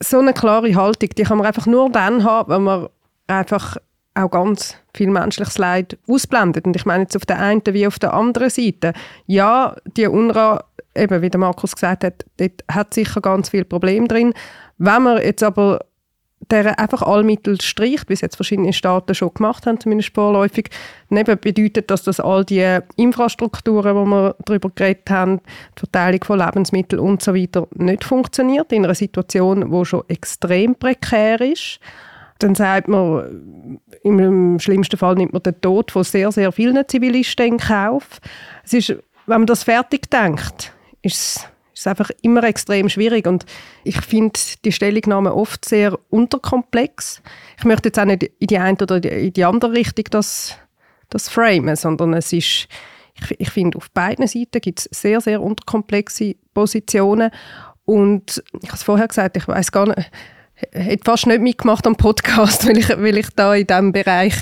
so 0.00 0.18
eine 0.18 0.32
klare 0.32 0.74
Haltung, 0.74 1.10
die 1.10 1.22
kann 1.22 1.38
man 1.38 1.46
einfach 1.46 1.66
nur 1.66 1.90
dann 1.90 2.24
haben, 2.24 2.50
wenn 2.50 2.62
man 2.62 2.88
einfach 3.26 3.76
auch 4.14 4.30
ganz 4.30 4.76
viel 4.96 5.10
menschliches 5.10 5.58
Leid 5.58 5.98
ausblendet. 6.08 6.66
Und 6.66 6.74
ich 6.76 6.86
meine 6.86 7.04
jetzt 7.04 7.16
auf 7.16 7.26
der 7.26 7.38
einen 7.38 7.62
wie 7.66 7.86
auf 7.86 7.98
der 7.98 8.14
anderen 8.14 8.50
Seite. 8.50 8.92
Ja, 9.26 9.76
die 9.96 10.06
UNRWA, 10.06 10.64
eben 10.94 11.22
wie 11.22 11.30
der 11.30 11.40
Markus 11.40 11.74
gesagt 11.74 12.04
hat, 12.04 12.24
dort 12.38 12.64
hat 12.70 12.94
sicher 12.94 13.20
ganz 13.20 13.50
viel 13.50 13.64
Problem 13.64 14.08
drin. 14.08 14.32
Wenn 14.78 15.02
man 15.02 15.22
jetzt 15.22 15.42
aber 15.42 15.80
der 16.50 16.78
einfach 16.78 17.02
alle 17.02 17.24
Mittel 17.24 17.60
streicht, 17.60 18.08
wie 18.08 18.12
es 18.12 18.20
jetzt 18.20 18.36
verschiedene 18.36 18.72
Staaten 18.72 19.14
schon 19.14 19.32
gemacht 19.34 19.66
haben, 19.66 19.80
zumindest 19.80 20.14
vorläufig, 20.14 20.68
dann 21.10 21.24
bedeutet 21.24 21.90
das, 21.90 22.02
dass 22.04 22.20
all 22.20 22.44
die 22.44 22.78
Infrastrukturen, 22.96 23.96
wo 23.96 24.04
wir 24.04 24.36
darüber 24.44 24.70
geredet 24.74 25.10
haben, 25.10 25.40
die 25.76 25.80
Verteilung 25.80 26.22
von 26.24 26.38
Lebensmitteln 26.38 27.00
und 27.00 27.22
so 27.22 27.32
nicht 27.32 28.04
funktioniert 28.04 28.72
in 28.72 28.84
einer 28.84 28.94
Situation, 28.94 29.70
wo 29.70 29.84
schon 29.84 30.04
extrem 30.08 30.74
prekär 30.74 31.40
ist. 31.40 31.80
Dann 32.38 32.54
sagt 32.54 32.88
man, 32.88 33.80
im 34.02 34.58
schlimmsten 34.58 34.98
Fall 34.98 35.14
nimmt 35.14 35.32
man 35.32 35.42
den 35.42 35.60
Tod 35.60 35.90
von 35.90 36.04
sehr, 36.04 36.30
sehr 36.32 36.52
vielen 36.52 36.86
Zivilisten 36.86 37.46
in 37.46 37.56
Kauf. 37.58 38.20
Es 38.64 38.72
ist, 38.74 38.90
wenn 39.26 39.40
man 39.40 39.46
das 39.46 39.62
fertig 39.62 40.10
denkt, 40.10 40.72
ist 41.02 41.48
es 41.74 41.86
einfach 41.86 42.10
immer 42.22 42.42
extrem 42.44 42.88
schwierig 42.88 43.26
und 43.26 43.44
ich 43.84 44.00
finde 44.00 44.38
die 44.64 44.72
Stellungnahme 44.72 45.34
oft 45.34 45.64
sehr 45.64 45.98
unterkomplex. 46.10 47.22
Ich 47.58 47.64
möchte 47.64 47.88
jetzt 47.88 47.98
auch 47.98 48.06
nicht 48.06 48.22
in 48.38 48.46
die 48.46 48.58
eine 48.58 48.78
oder 48.80 49.02
in 49.02 49.32
die 49.32 49.44
andere 49.44 49.72
Richtung 49.72 50.04
das, 50.10 50.56
das 51.10 51.28
framen, 51.28 51.76
sondern 51.76 52.14
es 52.14 52.32
ist, 52.32 52.68
ich, 53.14 53.38
ich 53.38 53.50
finde, 53.50 53.78
auf 53.78 53.90
beiden 53.90 54.26
Seiten 54.26 54.60
gibt 54.60 54.80
es 54.80 54.88
sehr, 54.90 55.20
sehr 55.20 55.42
unterkomplexe 55.42 56.36
Positionen 56.54 57.30
und 57.84 58.42
ich 58.62 58.68
habe 58.68 58.76
es 58.76 58.82
vorher 58.82 59.08
gesagt, 59.08 59.36
ich 59.36 59.46
weiß 59.46 59.70
gar 59.70 59.86
nicht, 59.86 60.10
hätte 60.72 61.04
fast 61.04 61.26
nicht 61.26 61.40
mitgemacht 61.40 61.86
am 61.86 61.96
Podcast, 61.96 62.66
weil 62.68 62.78
ich, 62.78 62.88
weil 62.96 63.18
ich 63.18 63.28
da 63.34 63.54
in 63.54 63.66
diesem 63.66 63.92
Bereich 63.92 64.34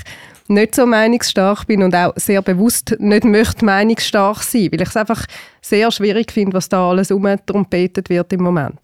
nicht 0.47 0.75
so 0.75 0.85
meinungsstark 0.85 1.65
bin 1.65 1.81
und 1.81 1.95
auch 1.95 2.13
sehr 2.17 2.41
bewusst 2.41 2.95
nicht 2.99 3.23
möchte 3.23 3.65
meinungsstark 3.65 4.43
sein, 4.43 4.69
weil 4.71 4.81
ich 4.81 4.89
es 4.89 4.97
einfach 4.97 5.25
sehr 5.61 5.91
schwierig 5.91 6.31
finde, 6.31 6.53
was 6.53 6.69
da 6.69 6.89
alles 6.89 7.09
umtrompetet 7.09 8.09
wird 8.09 8.31
im 8.31 8.43
Moment. 8.43 8.79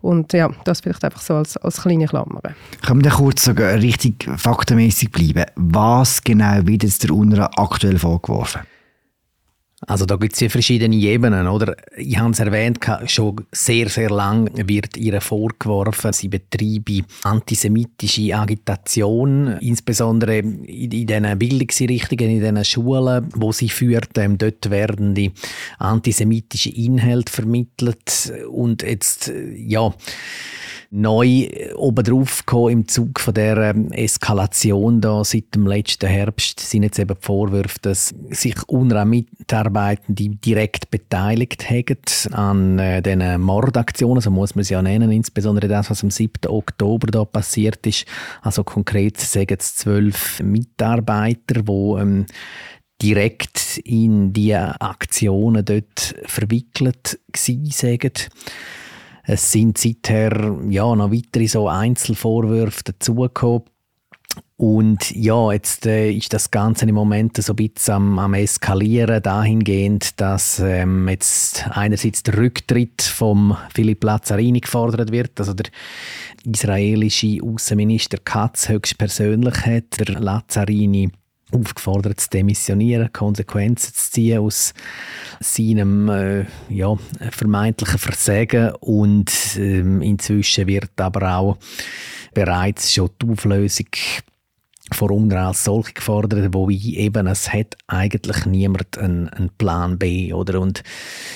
Und 0.00 0.32
ja, 0.32 0.48
das 0.64 0.80
vielleicht 0.80 1.04
einfach 1.04 1.20
so 1.20 1.34
als, 1.34 1.56
als 1.56 1.82
kleine 1.82 2.06
Klammer. 2.06 2.40
Können 2.86 3.02
wir 3.02 3.10
kurz 3.10 3.42
sogar 3.42 3.74
richtig 3.74 4.28
faktenmäßig 4.36 5.10
bleiben? 5.10 5.46
Was 5.56 6.22
genau 6.22 6.64
wird 6.64 6.84
jetzt 6.84 7.02
der 7.02 7.10
UNRWA 7.10 7.50
aktuell 7.56 7.98
vorgeworfen? 7.98 8.60
Also 9.86 10.04
da 10.04 10.16
gibt 10.16 10.34
es 10.34 10.40
ja 10.40 10.50
verschiedene 10.50 10.94
Ebenen, 10.94 11.48
oder? 11.48 11.74
Ich 11.96 12.18
habe 12.18 12.32
es 12.32 12.38
erwähnt, 12.38 12.78
schon 13.06 13.46
sehr, 13.50 13.88
sehr 13.88 14.10
lang 14.10 14.50
wird 14.68 14.98
ihr 14.98 15.18
vorgeworfen, 15.22 16.12
sie 16.12 16.28
betreibe 16.28 17.06
antisemitische 17.22 18.36
Agitation, 18.36 19.56
insbesondere 19.60 20.38
in, 20.38 20.64
in 20.64 21.06
diesen 21.06 21.38
Bildungsrichtungen, 21.38 22.30
in 22.30 22.40
diesen 22.40 22.64
Schulen, 22.64 23.28
wo 23.34 23.52
sie 23.52 23.70
führt. 23.70 24.18
Ähm, 24.18 24.36
dort 24.36 24.68
werden 24.68 25.14
die 25.14 25.32
antisemitische 25.78 26.70
Inhalte 26.70 27.32
vermittelt 27.32 28.32
und 28.50 28.82
jetzt, 28.82 29.32
ja, 29.56 29.94
neu 30.92 31.48
obendrauf 31.76 32.44
gekommen 32.44 32.72
im 32.72 32.88
Zug 32.88 33.20
von 33.20 33.32
der 33.32 33.56
ähm, 33.58 33.92
Eskalation 33.92 35.00
da 35.00 35.22
seit 35.24 35.54
dem 35.54 35.66
letzten 35.66 36.08
Herbst 36.08 36.58
sind 36.58 36.82
jetzt 36.82 36.98
eben 36.98 37.16
die 37.16 37.24
Vorwürfe, 37.24 37.78
dass 37.80 38.12
sich 38.30 38.56
UNRWA-Mitarbeitende 38.66 40.30
direkt 40.30 40.90
beteiligt 40.90 41.70
haben 41.70 42.32
an 42.32 42.78
äh, 42.80 43.02
diesen 43.02 43.40
Mordaktionen, 43.40 44.20
so 44.20 44.32
muss 44.32 44.56
man 44.56 44.62
es 44.62 44.68
ja 44.70 44.82
nennen, 44.82 45.12
insbesondere 45.12 45.68
das, 45.68 45.90
was 45.90 46.02
am 46.02 46.10
7. 46.10 46.48
Oktober 46.48 47.06
da 47.06 47.24
passiert 47.24 47.86
ist. 47.86 48.04
Also 48.42 48.64
konkret 48.64 49.18
sagen 49.18 49.56
es 49.60 49.76
zwölf 49.76 50.40
Mitarbeiter, 50.42 51.62
die 51.62 52.00
ähm, 52.00 52.26
direkt 53.00 53.78
in 53.84 54.32
die 54.32 54.54
Aktionen 54.56 55.64
dort 55.64 56.16
verwickelt 56.26 57.20
gewesen 57.32 57.70
sagen. 57.70 58.12
Es 59.24 59.52
sind 59.52 59.78
seither 59.78 60.58
ja, 60.68 60.94
noch 60.94 61.12
weitere 61.12 61.46
so 61.46 61.68
Einzelvorwürfe 61.68 62.82
dazugekommen. 62.84 63.64
Und 64.56 65.10
ja, 65.12 65.52
jetzt 65.52 65.86
äh, 65.86 66.10
ist 66.12 66.34
das 66.34 66.50
Ganze 66.50 66.84
im 66.84 66.94
Moment 66.94 67.38
so 67.38 67.54
ein 67.54 67.56
bisschen 67.56 67.94
am, 67.94 68.18
am 68.18 68.34
Eskalieren, 68.34 69.22
dahingehend, 69.22 70.20
dass 70.20 70.58
ähm, 70.58 71.08
jetzt 71.08 71.66
einerseits 71.70 72.22
der 72.22 72.36
Rücktritt 72.36 73.00
von 73.00 73.56
Philipp 73.74 74.04
Lazzarini 74.04 74.60
gefordert 74.60 75.12
wird, 75.12 75.40
also 75.40 75.54
der 75.54 75.66
israelische 76.44 77.38
Außenminister 77.42 78.18
Katz 78.18 78.68
höchstpersönlich 78.68 79.64
hat 79.64 79.98
der 79.98 80.20
Lazzarini 80.20 81.10
aufgefordert 81.52 82.20
zu 82.20 82.30
demissionieren, 82.30 83.12
Konsequenzen 83.12 83.94
zu 83.94 84.10
ziehen 84.10 84.38
aus 84.38 84.74
seinem 85.40 86.08
äh, 86.08 86.44
ja, 86.68 86.96
vermeintlichen 87.30 87.98
Versagen. 87.98 88.72
Und 88.80 89.32
ähm, 89.56 90.02
inzwischen 90.02 90.66
wird 90.66 91.00
aber 91.00 91.36
auch 91.36 91.58
bereits 92.34 92.92
schon 92.92 93.10
die 93.20 93.30
Auflösung 93.30 93.86
von 94.94 95.10
UNRWA 95.10 95.48
als 95.48 95.64
solche 95.64 95.92
gefordert, 95.92 96.52
wo 96.52 96.68
ich 96.70 96.96
eben, 96.96 97.26
es 97.26 97.52
hat 97.52 97.76
eigentlich 97.86 98.46
niemand 98.46 98.98
einen, 98.98 99.28
einen 99.28 99.50
Plan 99.58 99.98
B, 99.98 100.32
oder? 100.32 100.60
Und, 100.60 100.82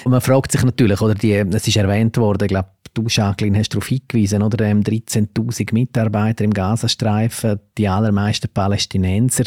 und 0.04 0.10
man 0.12 0.20
fragt 0.20 0.52
sich 0.52 0.62
natürlich, 0.62 1.00
oder 1.00 1.14
die, 1.14 1.32
es 1.32 1.68
ist 1.68 1.76
erwähnt 1.76 2.16
worden, 2.16 2.44
ich 2.44 2.48
glaube, 2.48 2.70
du, 2.94 3.04
Jacqueline, 3.08 3.58
hast 3.58 3.70
darauf 3.70 3.86
hingewiesen, 3.86 4.42
oder? 4.42 4.64
13.000 4.64 5.60
ähm, 5.60 5.66
Mitarbeiter 5.72 6.44
im 6.44 6.54
Gazastreifen, 6.54 7.60
die 7.76 7.88
allermeisten 7.88 8.48
Palästinenser. 8.48 9.44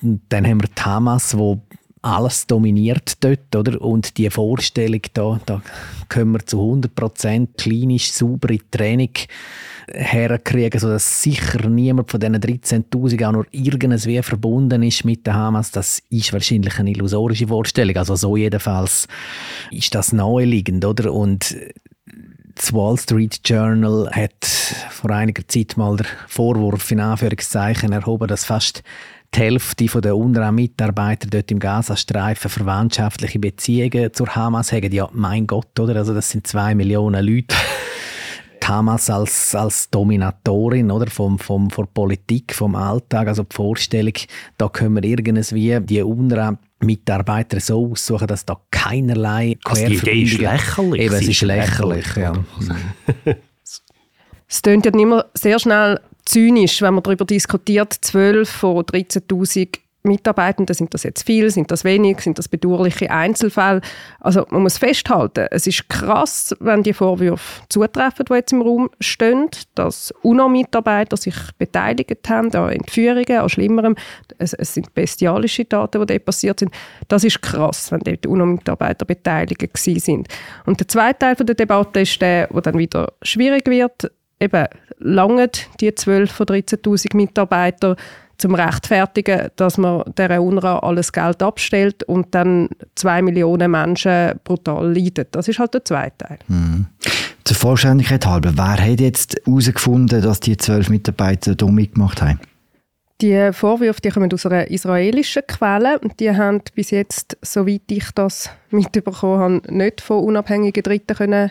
Dann 0.00 0.46
haben 0.46 0.62
wir 0.62 0.68
die 0.68 0.82
Hamas, 0.82 1.36
wo 1.36 1.62
alles 2.02 2.46
dominiert 2.46 3.22
dort, 3.22 3.54
oder? 3.54 3.80
Und 3.80 4.18
die 4.18 4.28
Vorstellung 4.28 5.02
da, 5.14 5.40
da 5.46 5.62
können 6.08 6.32
wir 6.32 6.44
zu 6.44 6.60
100% 6.60 7.48
klinisch 7.56 8.12
saubere 8.12 8.58
Training 8.70 9.12
herkriegen, 9.94 10.80
sodass 10.80 11.22
sicher 11.22 11.68
niemand 11.68 12.10
von 12.10 12.20
diesen 12.20 12.36
13'000 12.36 13.26
auch 13.26 13.32
nur 13.32 13.46
irgendwie 13.50 14.22
verbunden 14.22 14.82
ist 14.82 15.04
mit 15.04 15.26
der 15.26 15.34
Hamas. 15.34 15.70
Das 15.70 16.02
ist 16.10 16.32
wahrscheinlich 16.32 16.78
eine 16.78 16.90
illusorische 16.90 17.46
Vorstellung. 17.46 17.96
Also 17.96 18.16
so 18.16 18.36
jedenfalls 18.36 19.06
ist 19.70 19.94
das 19.94 20.12
naheliegend, 20.12 20.84
oder? 20.84 21.12
Und 21.12 21.56
das 22.54 22.72
Wall 22.72 22.98
Street 22.98 23.40
Journal 23.44 24.10
hat 24.12 24.44
vor 24.90 25.10
einiger 25.10 25.46
Zeit 25.48 25.76
mal 25.76 25.96
den 25.96 26.06
Vorwurf 26.28 26.90
in 26.90 27.00
Anführungszeichen 27.00 27.92
erhoben, 27.92 28.28
dass 28.28 28.44
fast 28.44 28.82
die 29.34 29.40
Hälfte 29.40 30.00
der 30.00 30.16
UNRWA-Mitarbeiter 30.16 31.28
dort 31.28 31.50
im 31.50 31.58
Gazastreifen 31.58 32.50
verwandtschaftliche 32.50 33.38
Beziehungen 33.38 34.12
zur 34.12 34.34
Hamas 34.36 34.72
haben. 34.72 34.92
Ja, 34.92 35.08
mein 35.12 35.46
Gott, 35.46 35.78
oder? 35.80 35.96
Also 35.96 36.12
das 36.12 36.30
sind 36.30 36.46
zwei 36.46 36.74
Millionen 36.74 37.24
Leute. 37.24 37.56
Hamas 38.68 39.10
als, 39.10 39.54
als 39.54 39.90
Dominatorin 39.90 40.90
oder, 40.90 41.10
vom, 41.10 41.38
vom, 41.38 41.70
von 41.70 41.86
Politik, 41.92 42.54
vom 42.54 42.74
Alltag, 42.74 43.28
also 43.28 43.42
die 43.42 43.54
Vorstellung, 43.54 44.14
da 44.58 44.68
können 44.68 44.96
wir 44.96 45.04
irgendwie 45.04 45.80
die 45.80 46.02
UNRWA 46.02 46.58
Mitarbeiter 46.80 47.60
so 47.60 47.92
aussuchen, 47.92 48.26
dass 48.26 48.44
da 48.44 48.60
keinerlei 48.70 49.56
also 49.64 49.86
die 49.86 49.94
Idee 49.94 50.22
ist 50.22 50.38
lächerlich. 50.38 51.00
Eben, 51.00 51.14
es 51.14 51.28
ist 51.28 51.42
lächerlich, 51.42 52.16
lächerlich 52.16 52.46
ja. 53.26 53.34
es 54.48 54.62
klingt 54.62 54.86
ja 54.86 54.92
immer 54.92 55.26
sehr 55.34 55.58
schnell 55.58 56.00
zynisch, 56.24 56.82
wenn 56.82 56.94
man 56.94 57.02
darüber 57.02 57.24
diskutiert, 57.24 57.92
12 58.00 58.48
von 58.48 58.84
13'000 58.84 59.78
Mitarbeitenden, 60.04 60.74
sind 60.74 60.92
das 60.94 61.04
jetzt 61.04 61.24
viel, 61.24 61.50
sind 61.50 61.70
das 61.70 61.84
wenig, 61.84 62.20
sind 62.20 62.38
das 62.38 62.48
bedauerliche 62.48 63.10
Einzelfälle? 63.10 63.80
Also 64.18 64.46
man 64.50 64.62
muss 64.62 64.78
festhalten, 64.78 65.46
es 65.50 65.66
ist 65.68 65.88
krass, 65.88 66.56
wenn 66.58 66.82
die 66.82 66.92
Vorwürfe 66.92 67.62
zutreffen, 67.68 68.24
die 68.28 68.34
jetzt 68.34 68.52
im 68.52 68.62
Raum 68.62 68.90
stehen, 68.98 69.48
dass 69.76 70.12
UNO-Mitarbeiter 70.22 71.16
sich 71.16 71.36
beteiligt 71.56 72.28
haben 72.28 72.52
an 72.54 72.70
Entführungen, 72.70 73.38
an 73.38 73.48
Schlimmerem. 73.48 73.94
Es, 74.38 74.54
es, 74.54 74.74
sind 74.74 74.92
bestialische 74.92 75.68
Taten, 75.68 76.00
die 76.00 76.06
dort 76.06 76.24
passiert 76.24 76.58
sind. 76.58 76.72
Das 77.06 77.22
ist 77.22 77.40
krass, 77.40 77.92
wenn 77.92 78.00
dort 78.00 78.26
UNO-Mitarbeiter 78.26 79.04
beteiligt 79.04 79.68
sind. 79.76 80.26
Und 80.66 80.80
der 80.80 80.88
zweite 80.88 81.18
Teil 81.20 81.34
der 81.36 81.54
Debatte 81.54 82.00
ist 82.00 82.20
der, 82.20 82.48
der 82.48 82.60
dann 82.60 82.78
wieder 82.78 83.12
schwierig 83.22 83.68
wird. 83.68 84.10
Eben, 84.40 84.66
langen 84.98 85.50
die 85.80 85.94
12 85.94 86.32
von 86.32 86.46
13'000 86.46 87.16
Mitarbeiter 87.16 87.96
zum 88.38 88.54
rechtfertigen, 88.54 89.48
dass 89.56 89.78
man 89.78 90.02
der 90.16 90.42
UNRWA 90.42 90.80
alles 90.80 91.12
Geld 91.12 91.42
abstellt 91.42 92.02
und 92.04 92.34
dann 92.34 92.68
zwei 92.94 93.22
Millionen 93.22 93.70
Menschen 93.70 94.40
brutal 94.44 94.92
leiden. 94.92 95.26
Das 95.30 95.48
ist 95.48 95.58
halt 95.58 95.74
der 95.74 95.84
zweite 95.84 96.18
Teil. 96.18 96.38
Mhm. 96.48 96.86
Zur 97.44 97.56
Vollständigkeit 97.56 98.24
halber, 98.26 98.52
wer 98.56 98.78
hat 98.84 99.00
jetzt 99.00 99.40
herausgefunden, 99.44 100.22
dass 100.22 100.40
die 100.40 100.56
zwölf 100.56 100.88
Mitarbeiter 100.88 101.54
da 101.54 101.66
mitgemacht 101.66 102.22
haben? 102.22 102.40
Die 103.20 103.52
Vorwürfe 103.52 104.00
die 104.00 104.10
kommen 104.10 104.32
aus 104.32 104.46
einer 104.46 104.68
israelischen 104.68 105.42
Quelle. 105.46 106.00
Die 106.18 106.30
haben 106.30 106.60
bis 106.74 106.90
jetzt, 106.90 107.36
soweit 107.42 107.82
ich 107.88 108.10
das 108.14 108.50
mitbekommen 108.70 109.62
habe, 109.64 109.74
nicht 109.74 110.00
von 110.00 110.24
unabhängigen 110.24 110.82
Dritten 110.82 111.16
können 111.16 111.50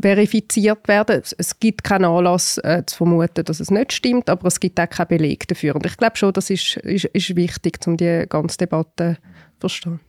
verifiziert 0.00 0.88
werden. 0.88 1.22
Es 1.38 1.58
gibt 1.60 1.84
keinen 1.84 2.06
Anlass 2.06 2.58
äh, 2.58 2.82
zu 2.86 2.96
vermuten, 2.96 3.44
dass 3.44 3.60
es 3.60 3.70
nicht 3.70 3.92
stimmt, 3.92 4.28
aber 4.28 4.46
es 4.48 4.60
gibt 4.60 4.78
auch 4.80 4.88
keinen 4.88 5.08
Beleg 5.08 5.46
dafür. 5.48 5.76
Und 5.76 5.86
ich 5.86 5.96
glaube 5.96 6.16
schon, 6.16 6.32
das 6.32 6.50
ist, 6.50 6.76
ist, 6.78 7.04
ist 7.06 7.36
wichtig, 7.36 7.78
um 7.86 7.96
die 7.96 8.24
ganze 8.28 8.58
Debatte 8.58 9.18
zu 9.54 9.60
verstehen. 9.60 10.00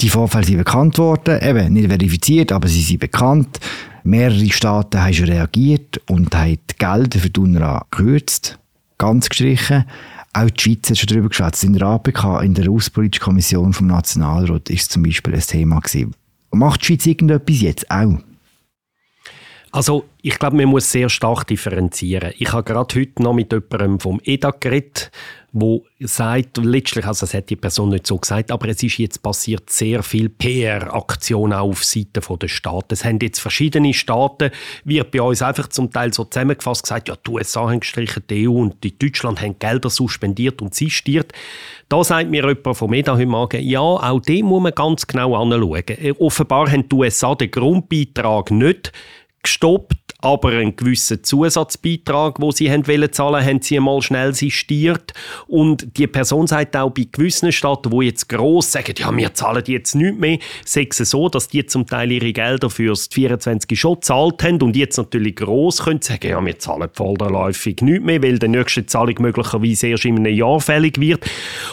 Die 0.00 0.08
Vorfälle 0.08 0.44
sind 0.44 0.58
bekannt 0.58 0.96
worden, 0.98 1.40
eben 1.42 1.72
nicht 1.72 1.88
verifiziert, 1.88 2.52
aber 2.52 2.68
sie 2.68 2.82
sind 2.82 3.00
bekannt. 3.00 3.58
Mehrere 4.04 4.50
Staaten 4.50 5.02
haben 5.02 5.12
schon 5.12 5.26
reagiert 5.26 6.00
und 6.08 6.34
haben 6.34 6.58
die 6.70 6.76
Gelder 6.78 7.18
für 7.18 7.30
die 7.30 7.40
UNRWA 7.40 7.84
gekürzt, 7.90 8.58
ganz 8.96 9.28
gestrichen. 9.28 9.84
Auch 10.32 10.50
die 10.50 10.62
Schweiz 10.62 10.90
hat 10.90 10.98
schon 10.98 11.08
darüber 11.08 11.28
geschwätzt. 11.28 11.64
In 11.64 11.72
der 11.72 11.82
APK, 11.82 12.42
in 12.42 12.54
der 12.54 12.70
Außenpolitischen 12.70 13.24
Kommission 13.24 13.72
vom 13.72 13.88
Nationalrat, 13.88 14.70
ist 14.70 14.92
zum 14.92 15.02
Beispiel 15.02 15.34
ein 15.34 15.40
Thema 15.40 15.80
gewesen. 15.80 16.14
Macht 16.52 16.82
die 16.82 16.86
Schweiz 16.86 17.06
irgendetwas 17.06 17.60
jetzt 17.60 17.90
auch? 17.90 18.18
Also 19.70 20.04
ich 20.22 20.38
glaube, 20.38 20.56
man 20.56 20.66
muss 20.66 20.90
sehr 20.90 21.08
stark 21.08 21.46
differenzieren. 21.46 22.32
Ich 22.38 22.52
habe 22.52 22.64
gerade 22.64 22.94
heute 22.98 23.22
noch 23.22 23.34
mit 23.34 23.52
jemandem 23.52 24.00
vom 24.00 24.20
EDA 24.24 24.50
geredet, 24.50 25.10
wo 25.52 25.84
sagt, 26.00 26.58
letztlich, 26.58 27.06
also 27.06 27.24
das 27.24 27.34
hat 27.34 27.48
die 27.48 27.56
Person 27.56 27.88
nicht 27.88 28.06
so 28.06 28.18
gesagt, 28.18 28.50
aber 28.50 28.68
es 28.68 28.82
ist 28.82 28.98
jetzt 28.98 29.22
passiert 29.22 29.70
sehr 29.70 30.02
viel 30.02 30.28
PR-Aktion 30.28 31.52
auf 31.52 31.84
Seiten 31.84 32.20
der 32.38 32.48
Staaten. 32.48 32.92
Es 32.92 33.04
haben 33.04 33.18
jetzt 33.22 33.40
verschiedene 33.40 33.94
Staaten, 33.94 34.50
wird 34.84 35.10
bei 35.10 35.22
uns 35.22 35.40
einfach 35.40 35.68
zum 35.68 35.90
Teil 35.90 36.12
so 36.12 36.24
zusammengefasst 36.24 36.82
gesagt, 36.82 37.08
ja, 37.08 37.16
die 37.16 37.30
USA 37.30 37.68
haben 37.68 37.80
gestrichen, 37.80 38.22
die 38.28 38.48
EU 38.48 38.52
und 38.52 38.84
die 38.84 38.96
Deutschland 38.98 39.40
haben 39.40 39.58
Gelder 39.58 39.90
suspendiert 39.90 40.60
und 40.60 40.74
sistiert. 40.74 41.32
Da 41.88 42.04
sagt 42.04 42.30
mir 42.30 42.46
jemand 42.46 42.76
vom 42.76 42.92
EDA 42.92 43.14
heute 43.14 43.26
Morgen, 43.26 43.62
ja, 43.62 43.80
auch 43.80 44.20
dem 44.20 44.46
muss 44.46 44.62
man 44.62 44.74
ganz 44.74 45.06
genau 45.06 45.34
anschauen. 45.34 45.82
Äh, 45.86 46.12
offenbar 46.18 46.70
haben 46.70 46.88
die 46.88 46.94
USA 46.94 47.34
den 47.34 47.50
Grundbeitrag 47.50 48.50
nicht 48.50 48.92
gestoppt, 49.42 49.96
aber 50.20 50.50
einen 50.50 50.74
gewissen 50.74 51.22
Zusatzbeitrag, 51.22 52.40
wo 52.40 52.50
sie 52.50 52.70
haben 52.70 52.86
wollen 52.88 53.12
zahlen, 53.12 53.44
haben 53.44 53.62
sie 53.62 53.76
einmal 53.76 54.02
schnell 54.02 54.34
sistiert. 54.34 55.12
Und 55.46 55.96
die 55.96 56.08
Person 56.08 56.48
sagt 56.48 56.76
auch 56.76 56.90
bei 56.90 57.06
gewissen 57.10 57.52
Staaten, 57.52 57.92
wo 57.92 58.02
jetzt 58.02 58.28
gross 58.28 58.72
sagen, 58.72 58.94
ja, 58.98 59.16
wir 59.16 59.32
zahlen 59.34 59.62
jetzt 59.66 59.94
nichts 59.94 60.18
mehr, 60.18 60.38
es 60.64 60.96
so, 61.10 61.28
dass 61.28 61.48
die 61.48 61.64
zum 61.66 61.86
Teil 61.86 62.10
ihre 62.10 62.32
Gelder 62.32 62.68
fürs 62.68 63.08
24 63.12 63.78
schon 63.78 63.94
gezahlt 63.94 64.42
haben 64.42 64.60
und 64.60 64.76
jetzt 64.76 64.96
natürlich 64.96 65.36
gross 65.36 65.84
können 65.84 66.02
sagen, 66.02 66.30
ja, 66.30 66.44
wir 66.44 66.58
zahlen 66.58 66.88
vorderläufig 66.92 67.80
nichts 67.82 68.04
mehr, 68.04 68.22
weil 68.22 68.40
die 68.40 68.48
nächste 68.48 68.86
Zahlung 68.86 69.16
möglicherweise 69.20 69.86
erst 69.86 70.04
in 70.04 70.16
einem 70.16 70.34
Jahr 70.34 70.60
fällig 70.60 71.00
wird. 71.00 71.24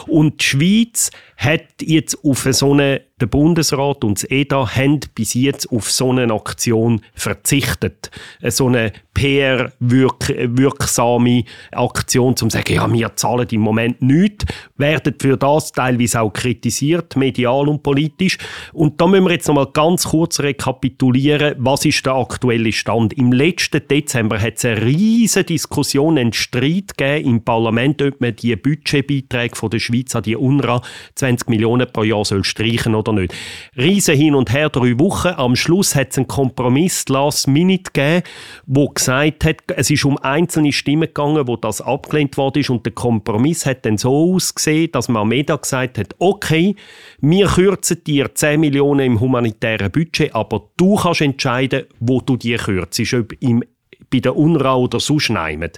Und 0.06 0.42
die 0.42 0.46
Schweiz 0.46 1.10
hat 1.38 1.64
jetzt 1.82 2.18
auf 2.24 2.48
so 2.52 2.74
eine, 2.74 3.02
der 3.22 3.28
Bundesrat 3.28 4.04
und 4.04 4.22
das 4.22 4.30
EDA 4.30 4.76
haben 4.76 5.00
bis 5.16 5.36
jetzt 5.36 5.72
auf 5.72 5.90
so 5.90 6.12
eine 6.12 6.34
Aktion 6.34 7.00
verzichtet. 7.14 8.12
So 8.42 8.68
eine 8.68 8.92
PR-wirksame 9.14 11.46
Aktion, 11.72 12.30
um 12.30 12.36
zu 12.36 12.50
sagen, 12.50 12.74
ja, 12.74 12.92
wir 12.92 13.16
zahlen 13.16 13.48
im 13.52 13.62
Moment 13.62 14.02
nichts, 14.02 14.44
werden 14.76 15.16
für 15.20 15.38
das 15.38 15.72
teilweise 15.72 16.20
auch 16.20 16.34
kritisiert, 16.34 17.16
medial 17.16 17.70
und 17.70 17.84
politisch. 17.84 18.38
Und 18.74 19.00
da 19.00 19.08
müssen 19.08 19.24
wir 19.24 19.32
jetzt 19.32 19.48
noch 19.48 19.56
mal 19.56 19.72
ganz 19.72 20.10
kurz 20.10 20.42
rekapitulieren, 20.42 21.56
was 21.58 21.86
ist 21.86 22.06
der 22.06 22.16
aktuelle 22.16 22.74
Stand. 22.74 23.14
Im 23.14 23.32
letzten 23.32 23.88
Dezember 23.88 24.42
hat 24.42 24.58
es 24.58 24.66
eine 24.66 24.82
riesige 24.82 25.46
Diskussion, 25.46 26.18
einen 26.18 26.34
Streit 26.34 26.98
gegeben 26.98 27.30
im 27.30 27.46
Parlament, 27.46 28.02
ob 28.02 28.20
man 28.20 28.36
die 28.36 28.58
Budgetbeiträge 28.58 29.56
von 29.56 29.70
der 29.70 29.80
Schweiz 29.80 30.14
an 30.16 30.24
die 30.24 30.36
UNRWA 30.36 30.82
20 31.16 31.48
Millionen 31.48 31.90
pro 31.92 32.04
Jahr 32.04 32.26
soll 32.26 32.44
streichen 32.44 32.94
oder 33.08 33.22
nicht. 33.22 33.34
Riesen 33.78 34.16
hin 34.16 34.36
und 34.36 34.52
her, 34.52 34.70
drei 34.70 34.98
Wochen. 35.00 35.30
Am 35.30 35.56
Schluss 35.56 35.96
hat 35.96 36.12
es 36.12 36.18
einen 36.18 36.28
Kompromiss 36.28 37.08
Last 37.10 37.48
Minute 37.48 37.92
gegeben, 37.92 38.24
wo 38.66 38.90
gesagt 38.90 39.46
hat, 39.46 39.58
es 39.76 39.90
ist 39.90 40.06
um 40.06 40.18
einzelne 40.18 40.72
Stimmen 40.72 41.08
gegangen, 41.08 41.48
wo 41.48 41.56
das 41.56 41.82
abgelehnt 41.82 42.38
worden 42.38 42.60
ist 42.60 42.70
und 42.70 42.86
der 42.86 42.94
Kompromiss 42.94 43.66
hat 43.66 43.86
dann 43.86 43.98
so 43.98 44.36
ausgesehen, 44.36 44.92
dass 44.92 45.10
man 45.10 45.28
Meda 45.28 45.56
gesagt 45.56 45.98
hat, 45.98 46.16
okay, 46.20 46.76
wir 47.20 47.48
kürzen 47.48 48.04
dir 48.04 48.34
10 48.34 48.60
Millionen 48.60 49.06
im 49.06 49.20
humanitären 49.20 49.92
Budget, 49.92 50.34
aber 50.34 50.70
du 50.78 50.96
kannst 50.96 51.22
entscheiden, 51.22 51.84
wo 52.00 52.22
du 52.22 52.38
die 52.38 52.56
kürzt, 52.56 53.14
ob 53.14 53.34
im 53.42 53.64
bei 54.10 54.20
der 54.20 54.36
UNRWA 54.36 54.76
oder 54.76 55.00
sonst 55.00 55.30
nehmen. 55.30 55.72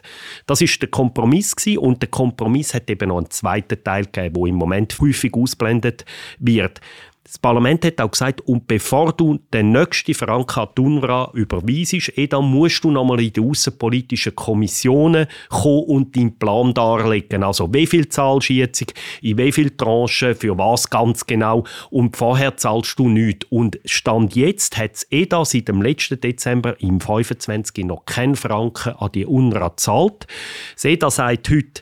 Das 0.46 0.62
ist 0.62 0.82
der 0.82 0.90
Kompromiss 0.90 1.56
gewesen. 1.56 1.80
und 1.80 2.02
der 2.02 2.10
Kompromiss 2.10 2.74
hat 2.74 2.90
eben 2.90 3.10
noch 3.10 3.18
einen 3.18 3.30
zweiten 3.30 3.84
Teil 3.84 4.06
gegeben, 4.06 4.36
wo 4.36 4.46
im 4.46 4.56
Moment 4.56 4.98
häufig 5.00 5.34
ausblendet 5.34 6.06
wird. 6.40 6.82
Das 7.28 7.38
Parlament 7.40 7.84
hat 7.84 8.00
auch 8.00 8.12
gesagt, 8.12 8.40
und 8.48 8.68
bevor 8.68 9.12
du 9.12 9.38
den 9.54 9.74
nächsten 9.74 10.14
Franken 10.14 10.62
an 10.62 10.70
die 10.78 10.82
UNRWA 10.82 11.32
überweisest, 11.34 12.18
eh, 12.18 12.26
dann 12.28 12.46
musst 12.46 12.86
du 12.86 12.90
nochmal 12.90 13.20
in 13.20 13.34
die 13.34 13.42
außenpolitischen 13.42 14.34
Kommissionen 14.34 15.28
kommen 15.50 15.84
und 15.88 16.16
deinen 16.16 16.40
Plan 16.40 16.74
darlegen. 16.74 17.44
Also 17.44 17.74
wie 17.74 17.86
viel 17.86 18.08
zahlst 18.08 18.48
du 18.48 18.54
jetzt, 18.54 18.94
in 19.22 19.38
wie 19.38 19.52
viel 19.52 19.72
Tranchen, 19.72 20.36
für 20.36 20.58
was 20.58 20.90
ganz 20.90 21.26
genau 21.26 21.66
und 21.90 22.16
vorher 22.16 22.56
zahlst 22.56 22.98
du 22.98 23.10
nichts. 23.10 23.46
Und 23.50 23.78
Stand 23.84 24.34
jetzt 24.38 24.78
hat 24.78 24.94
es 24.94 25.08
EDA 25.12 25.44
seit 25.44 25.68
dem 25.68 25.82
letzten 25.82 26.22
Dezember 26.22 26.80
im 26.80 27.02
25 27.02 27.84
noch 27.84 28.06
keinen 28.06 28.38
Franken 28.38 28.94
an 28.94 29.12
die 29.12 29.26
UNRWA 29.26 29.68
gezahlt. 29.68 30.28
Das 30.76 30.86
EDA 30.86 31.12
sagt 31.12 31.50
heute, 31.50 31.82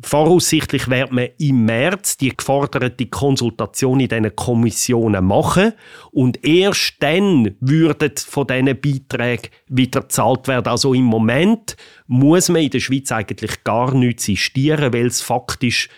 Voraussichtlich 0.00 0.88
wird 0.88 1.12
man 1.12 1.28
im 1.38 1.66
März 1.66 2.16
die 2.16 2.34
geforderte 2.34 3.06
Konsultation 3.06 4.00
in 4.00 4.08
diesen 4.08 4.34
Kommissionen 4.34 5.22
machen 5.22 5.74
und 6.12 6.42
erst 6.46 6.94
dann 7.00 7.56
würden 7.60 8.12
von 8.16 8.46
diesen 8.46 8.80
Beiträgen 8.80 9.50
wieder 9.68 10.00
gezahlt 10.00 10.48
werden. 10.48 10.68
Also 10.68 10.94
im 10.94 11.04
Moment 11.04 11.76
muss 12.06 12.48
man 12.48 12.62
in 12.62 12.70
der 12.70 12.80
Schweiz 12.80 13.12
eigentlich 13.12 13.64
gar 13.64 13.94
nichts 13.94 14.24
sistieren, 14.24 14.94
weil 14.94 15.06
es 15.06 15.20
faktisch 15.20 15.90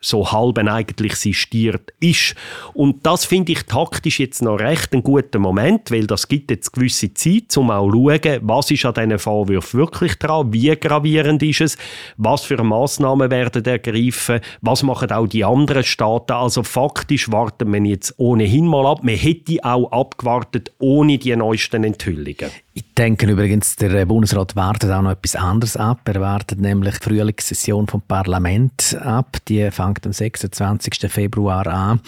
so 0.00 0.32
halben 0.32 0.68
eigentlich 0.68 1.14
sistiert 1.16 1.92
ist. 2.00 2.34
Und 2.72 3.04
das 3.06 3.24
finde 3.24 3.52
ich 3.52 3.64
taktisch 3.64 4.18
jetzt 4.18 4.42
noch 4.42 4.58
recht 4.58 4.94
ein 4.94 5.02
guter 5.02 5.38
Moment, 5.38 5.90
weil 5.90 6.06
das 6.06 6.28
gibt 6.28 6.50
jetzt 6.50 6.72
gewisse 6.72 7.12
Zeit, 7.12 7.56
um 7.56 7.70
auch 7.70 7.90
zu 7.90 8.08
schauen, 8.08 8.40
was 8.42 8.70
ist 8.70 8.86
an 8.86 8.94
diesen 8.94 9.18
Vorwürfen 9.18 9.80
wirklich 9.80 10.14
dran, 10.16 10.52
wie 10.52 10.74
gravierend 10.74 11.42
ist 11.42 11.60
es, 11.60 11.78
was 12.16 12.42
für 12.42 12.62
Massnahmen 12.62 13.30
werden 13.30 13.64
ergriffen, 13.64 14.40
was 14.62 14.82
machen 14.82 15.10
auch 15.12 15.26
die 15.26 15.44
anderen 15.44 15.84
Staaten. 15.84 16.32
Also 16.32 16.62
faktisch 16.62 17.30
warten 17.30 17.72
wir 17.72 17.82
jetzt 17.82 18.14
ohnehin 18.18 18.66
mal 18.66 18.86
ab. 18.86 19.02
Man 19.02 19.16
hätte 19.16 19.58
auch 19.62 19.92
abgewartet 19.92 20.72
ohne 20.78 21.18
die 21.18 21.36
neuesten 21.36 21.84
Enthüllungen. 21.84 22.50
Ich 22.72 22.94
denke 22.94 23.26
übrigens, 23.26 23.76
der 23.76 24.06
Bundesrat 24.06 24.54
wartet 24.54 24.90
auch 24.90 25.02
noch 25.02 25.10
etwas 25.10 25.34
anderes 25.34 25.76
ab. 25.76 26.00
Er 26.04 26.20
wartet 26.20 26.60
nämlich 26.60 26.98
die 26.98 27.04
Frühlingssession 27.04 27.88
vom 27.88 28.00
Parlament 28.00 28.96
ab. 29.02 29.38
Die 29.48 29.70
am 30.04 30.12
26. 30.12 31.10
Februar 31.10 31.66
an. 31.66 32.00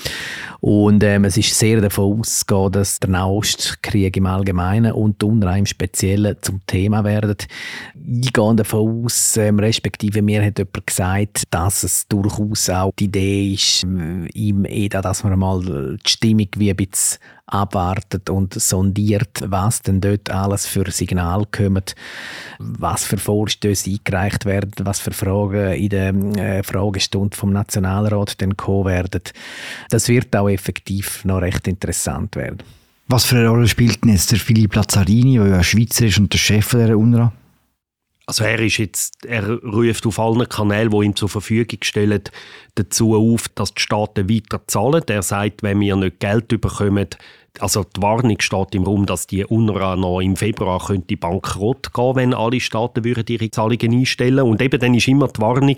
Und 0.60 1.02
ähm, 1.02 1.24
es 1.24 1.36
ist 1.36 1.58
sehr 1.58 1.80
davon 1.80 2.20
auszugehen, 2.20 2.72
dass 2.72 3.00
der 3.00 3.10
Nahostkrieg 3.10 4.16
im 4.16 4.26
Allgemeinen 4.26 4.92
und 4.92 5.22
UNRWA 5.22 5.56
im 5.56 5.66
Speziellen 5.66 6.36
zum 6.40 6.60
Thema 6.66 7.04
werden. 7.04 7.36
Ich 7.94 8.32
gehe 8.32 8.54
davon 8.54 9.04
aus, 9.04 9.36
ähm, 9.36 9.58
respektive 9.58 10.22
mir 10.22 10.44
hat 10.44 10.58
jemand 10.58 10.86
gesagt, 10.86 11.44
dass 11.50 11.82
es 11.82 12.06
durchaus 12.08 12.70
auch 12.70 12.92
die 12.98 13.04
Idee 13.04 13.52
ist, 13.54 13.84
äh, 13.84 14.48
im 14.48 14.64
EDA, 14.64 15.02
dass 15.02 15.24
man 15.24 15.38
mal 15.38 15.60
die 15.62 16.08
Stimmung 16.08 16.48
wie 16.56 16.70
ein 16.70 16.76
bisschen 16.76 17.18
abwartet 17.46 18.30
und 18.30 18.54
sondiert, 18.54 19.42
was 19.44 19.82
denn 19.82 20.00
dort 20.00 20.30
alles 20.30 20.66
für 20.66 20.90
Signal 20.90 21.46
kommen, 21.50 21.84
was 22.58 23.04
für 23.04 23.18
Vorstöße 23.18 23.90
eingereicht 23.90 24.44
werden, 24.44 24.86
was 24.86 25.00
für 25.00 25.10
Fragen 25.10 25.72
in 25.72 25.88
der 25.88 26.14
äh, 26.14 26.62
Fragestunde 26.62 27.36
vom 27.36 27.52
Nationalrat 27.52 28.40
dann 28.40 28.56
kommen 28.56 28.86
werden. 28.86 29.22
Das 29.90 30.08
wird 30.08 30.34
auch 30.36 30.48
effektiv 30.48 31.24
noch 31.24 31.42
recht 31.42 31.66
interessant 31.68 32.36
werden. 32.36 32.58
Was 33.08 33.24
für 33.24 33.36
eine 33.36 33.48
Rolle 33.48 33.68
spielt 33.68 34.04
denn 34.04 34.12
jetzt 34.12 34.30
der 34.30 34.38
Philipp 34.38 34.74
Lazzarini, 34.74 35.36
der 35.36 35.48
ja 35.48 35.62
Schweizer 35.62 36.06
ist 36.06 36.18
und 36.18 36.32
der 36.32 36.38
Chef 36.38 36.70
der 36.70 36.96
UNRWA? 36.96 37.32
Also 38.26 38.44
er 38.44 38.60
ist 38.60 38.78
jetzt, 38.78 39.26
er 39.26 39.58
ruft 39.62 40.06
auf 40.06 40.18
allen 40.18 40.48
Kanälen, 40.48 40.90
die 40.90 41.06
ihm 41.06 41.16
zur 41.16 41.28
Verfügung 41.28 41.78
stellen, 41.82 42.22
dazu 42.76 43.16
auf, 43.16 43.48
dass 43.48 43.74
die 43.74 43.82
Staaten 43.82 44.28
weiter 44.28 44.62
zahlen. 44.68 45.02
Er 45.08 45.22
sagt, 45.22 45.62
wenn 45.62 45.80
wir 45.80 45.96
nicht 45.96 46.20
Geld 46.20 46.48
bekommen, 46.48 47.08
also 47.58 47.84
die 47.84 48.00
Warnung 48.00 48.40
steht 48.40 48.74
im 48.74 48.84
Raum, 48.84 49.06
dass 49.06 49.26
die 49.26 49.44
UNRWA 49.44 49.96
noch 49.96 50.20
im 50.20 50.36
Februar 50.36 50.84
könnte 50.84 51.16
bankrott 51.16 51.92
gehen, 51.92 52.16
wenn 52.16 52.34
alle 52.34 52.60
Staaten 52.60 53.04
würden 53.04 53.24
ihre 53.28 53.50
Zahlungen 53.50 53.92
einstellen 53.92 54.40
und 54.40 54.62
eben 54.62 54.80
dann 54.80 54.94
ist 54.94 55.08
immer 55.08 55.28
die 55.28 55.40
Warnung, 55.40 55.76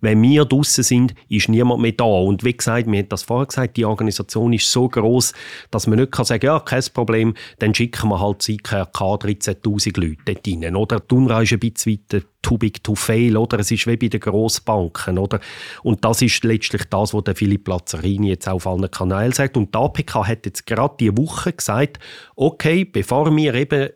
wenn 0.00 0.20
wir 0.22 0.44
draußen 0.44 0.84
sind, 0.84 1.14
ist 1.28 1.48
niemand 1.48 1.80
mehr 1.80 1.92
da 1.92 2.04
und 2.04 2.44
wie 2.44 2.56
gesagt, 2.56 2.86
mir 2.86 3.00
hat 3.00 3.12
das 3.12 3.22
vorher 3.22 3.46
gesagt, 3.46 3.76
die 3.76 3.84
Organisation 3.84 4.52
ist 4.52 4.70
so 4.70 4.88
groß, 4.88 5.32
dass 5.70 5.86
man 5.86 5.98
nicht 5.98 6.12
kann 6.12 6.26
sagen, 6.26 6.46
ja, 6.46 6.60
kein 6.60 6.84
Problem, 6.92 7.34
dann 7.58 7.74
schicken 7.74 8.08
wir 8.10 8.20
halt 8.20 8.46
IKRK 8.46 9.00
13'000 9.00 10.00
Leute 10.00 10.18
dort 10.26 10.46
rein, 10.46 10.76
oder? 10.76 11.00
Die 11.00 11.14
UNRWA 11.14 11.42
ist 11.42 11.52
ein 11.52 11.60
bisschen 11.60 11.92
weiter 11.92 12.26
too 12.44 12.58
big 12.58 12.84
to 12.84 12.94
fail, 12.94 13.36
oder? 13.36 13.58
Es 13.58 13.70
ist 13.70 13.86
wie 13.86 13.96
bei 13.96 14.08
den 14.08 14.20
Grossbanken, 14.20 15.18
oder? 15.18 15.40
Und 15.82 16.04
das 16.04 16.22
ist 16.22 16.44
letztlich 16.44 16.84
das, 16.84 17.14
was 17.14 17.24
der 17.24 17.34
Philipp 17.34 17.66
Lazzarini 17.66 18.28
jetzt 18.28 18.48
auf 18.48 18.66
allen 18.66 18.90
Kanälen 18.90 19.32
sagt. 19.32 19.56
Und 19.56 19.74
die 19.74 19.78
APK 19.78 20.26
hat 20.26 20.46
jetzt 20.46 20.66
gerade 20.66 20.94
diese 21.00 21.16
Woche 21.16 21.52
gesagt, 21.52 21.98
okay, 22.36 22.84
bevor 22.84 23.34
wir 23.34 23.54
eben 23.54 23.88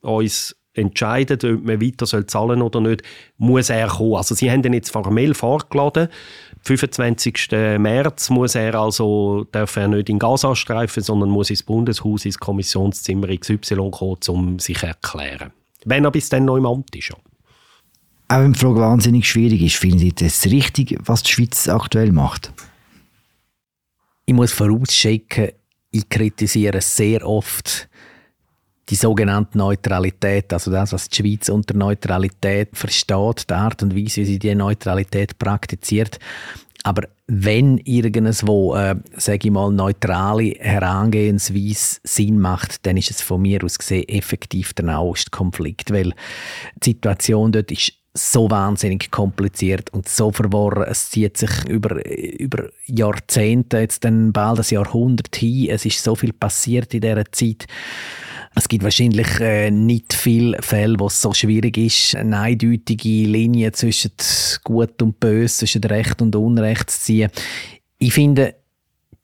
uns 0.00 0.56
entscheiden, 0.72 1.38
ob 1.56 1.64
man 1.64 1.80
weiter 1.80 2.06
soll 2.06 2.26
zahlen 2.26 2.62
oder 2.62 2.80
nicht, 2.80 3.02
muss 3.38 3.70
er 3.70 3.88
kommen. 3.88 4.14
Also 4.14 4.34
sie 4.34 4.50
haben 4.50 4.62
ihn 4.62 4.74
jetzt 4.74 4.90
formell 4.90 5.34
vorgeladen. 5.34 6.08
25. 6.62 7.48
März 7.78 8.30
muss 8.30 8.54
er 8.54 8.74
also, 8.74 9.46
darf 9.52 9.76
er 9.76 9.88
nicht 9.88 10.08
in 10.08 10.18
Gaza 10.18 10.54
streifen, 10.54 11.02
sondern 11.02 11.30
muss 11.30 11.50
ins 11.50 11.62
Bundeshaus, 11.62 12.24
ins 12.24 12.38
Kommissionszimmer 12.38 13.28
XY 13.28 13.90
kommen, 13.90 14.18
um 14.28 14.58
sich 14.58 14.82
erklären. 14.82 15.52
Wenn 15.84 16.04
er 16.04 16.10
bis 16.10 16.28
dann 16.28 16.44
noch 16.44 16.56
im 16.56 16.66
Amt 16.66 16.94
ist. 16.96 17.12
Auch 18.28 18.38
wenn 18.38 18.52
die 18.52 18.58
Frage 18.58 18.80
wahnsinnig 18.80 19.28
schwierig 19.28 19.62
ist, 19.62 19.76
finden 19.76 19.98
Sie 19.98 20.12
das 20.12 20.46
richtig, 20.46 20.98
was 21.04 21.22
die 21.22 21.30
Schweiz 21.30 21.68
aktuell 21.68 22.10
macht? 22.12 22.52
Ich 24.24 24.34
muss 24.34 24.52
vorausschicken, 24.52 25.50
ich 25.92 26.08
kritisiere 26.08 26.80
sehr 26.80 27.26
oft 27.26 27.88
die 28.88 28.96
sogenannte 28.96 29.58
Neutralität, 29.58 30.52
also 30.52 30.70
das, 30.70 30.92
was 30.92 31.08
die 31.08 31.16
Schweiz 31.16 31.48
unter 31.48 31.74
Neutralität 31.74 32.76
versteht, 32.76 33.48
die 33.48 33.54
Art 33.54 33.82
und 33.82 33.96
Weise, 33.96 34.20
wie 34.20 34.24
sie 34.24 34.38
diese 34.38 34.54
Neutralität 34.54 35.38
praktiziert. 35.38 36.18
Aber 36.82 37.08
wenn 37.26 37.78
irgendwo, 37.78 38.76
äh, 38.76 38.94
sage 39.16 39.48
ich 39.48 39.50
mal, 39.50 39.72
neutrale 39.72 40.54
Herangehensweise 40.60 41.98
Sinn 42.04 42.38
macht, 42.38 42.86
dann 42.86 42.96
ist 42.96 43.10
es 43.10 43.22
von 43.22 43.42
mir 43.42 43.64
aus 43.64 43.78
gesehen 43.78 44.08
effektiv 44.08 44.72
der 44.74 44.84
Nahostkonflikt, 44.84 45.92
weil 45.92 46.12
die 46.76 46.90
Situation 46.90 47.50
dort 47.50 47.72
ist 47.72 47.92
so 48.16 48.50
wahnsinnig 48.50 49.10
kompliziert 49.10 49.90
und 49.92 50.08
so 50.08 50.32
verworren. 50.32 50.86
Es 50.88 51.10
zieht 51.10 51.36
sich 51.36 51.50
über, 51.68 52.04
über 52.06 52.68
Jahrzehnte, 52.86 53.78
jetzt 53.78 54.04
dann 54.04 54.32
bald 54.32 54.58
ein 54.60 54.66
Jahrhundert 54.68 55.34
hin. 55.36 55.68
Es 55.70 55.84
ist 55.84 56.02
so 56.02 56.14
viel 56.14 56.32
passiert 56.32 56.94
in 56.94 57.02
dieser 57.02 57.30
Zeit. 57.30 57.66
Es 58.54 58.68
gibt 58.68 58.84
wahrscheinlich 58.84 59.38
äh, 59.40 59.70
nicht 59.70 60.14
viele 60.14 60.62
Fälle, 60.62 60.98
wo 60.98 61.08
es 61.08 61.20
so 61.20 61.34
schwierig 61.34 61.76
ist, 61.76 62.16
eine 62.16 62.40
eindeutige 62.40 63.08
Linie 63.08 63.72
zwischen 63.72 64.12
Gut 64.64 65.02
und 65.02 65.20
Böse, 65.20 65.58
zwischen 65.58 65.84
Recht 65.84 66.22
und 66.22 66.34
Unrecht 66.34 66.90
zu 66.90 67.00
ziehen. 67.00 67.30
Ich 67.98 68.14
finde, 68.14 68.54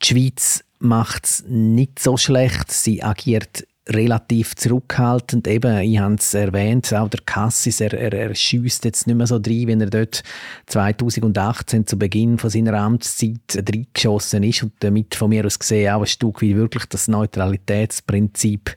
die 0.03 0.07
Schweiz 0.07 0.65
macht 0.81 1.25
es 1.25 1.45
nicht 1.49 1.99
so 1.99 2.19
schlecht. 2.19 2.71
Sie 2.71 3.03
agiert 3.03 3.67
relativ 3.89 4.55
zurückhaltend. 4.55 5.49
Eben, 5.49 5.79
ich 5.79 5.99
habe 5.99 6.15
es 6.15 6.35
erwähnt, 6.35 6.93
auch 6.95 7.09
der 7.09 7.21
Cassis, 7.25 7.81
er, 7.81 7.93
er, 7.93 8.13
er 8.13 8.35
schiesst 8.35 8.85
jetzt 8.85 9.07
nicht 9.07 9.17
mehr 9.17 9.27
so 9.27 9.39
drin, 9.39 9.69
wenn 9.69 9.81
er 9.81 9.91
dort 9.91 10.23
2018 10.67 11.87
zu 11.87 11.99
Beginn 11.99 12.39
von 12.39 12.51
seiner 12.51 12.75
Amtszeit 12.75 13.57
reingeschossen 13.57 14.45
ist 14.45 14.63
und 14.63 14.73
damit 14.81 15.15
von 15.15 15.31
mir 15.31 15.45
aus 15.45 15.59
gesehen 15.59 15.93
auch 15.93 16.01
ein 16.01 16.07
Stück 16.07 16.41
wie 16.43 16.57
wirklich 16.57 16.87
das 16.87 17.09
Neutralitätsprinzip 17.09 18.77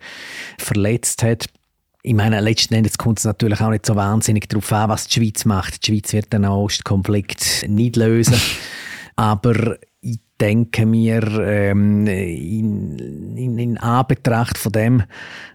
verletzt 0.57 1.23
hat. 1.23 1.45
Ich 2.01 2.13
meine, 2.13 2.39
letzten 2.39 2.75
Endes 2.75 2.97
kommt 2.97 3.19
es 3.19 3.25
natürlich 3.25 3.61
auch 3.61 3.71
nicht 3.71 3.85
so 3.85 3.95
wahnsinnig 3.95 4.47
darauf 4.47 4.71
an, 4.71 4.89
was 4.89 5.07
die 5.07 5.19
Schweiz 5.19 5.45
macht. 5.45 5.87
Die 5.87 5.91
Schweiz 5.91 6.13
wird 6.13 6.33
den 6.33 6.45
Ostkonflikt 6.45 7.65
nicht 7.67 7.95
lösen. 7.95 8.39
Aber 9.15 9.77
denke 10.39 10.85
mir, 10.85 11.21
ähm, 11.41 12.05
in, 12.07 13.35
in, 13.37 13.57
in, 13.57 13.77
Anbetracht 13.77 14.57
von 14.57 14.71
dem, 14.71 15.03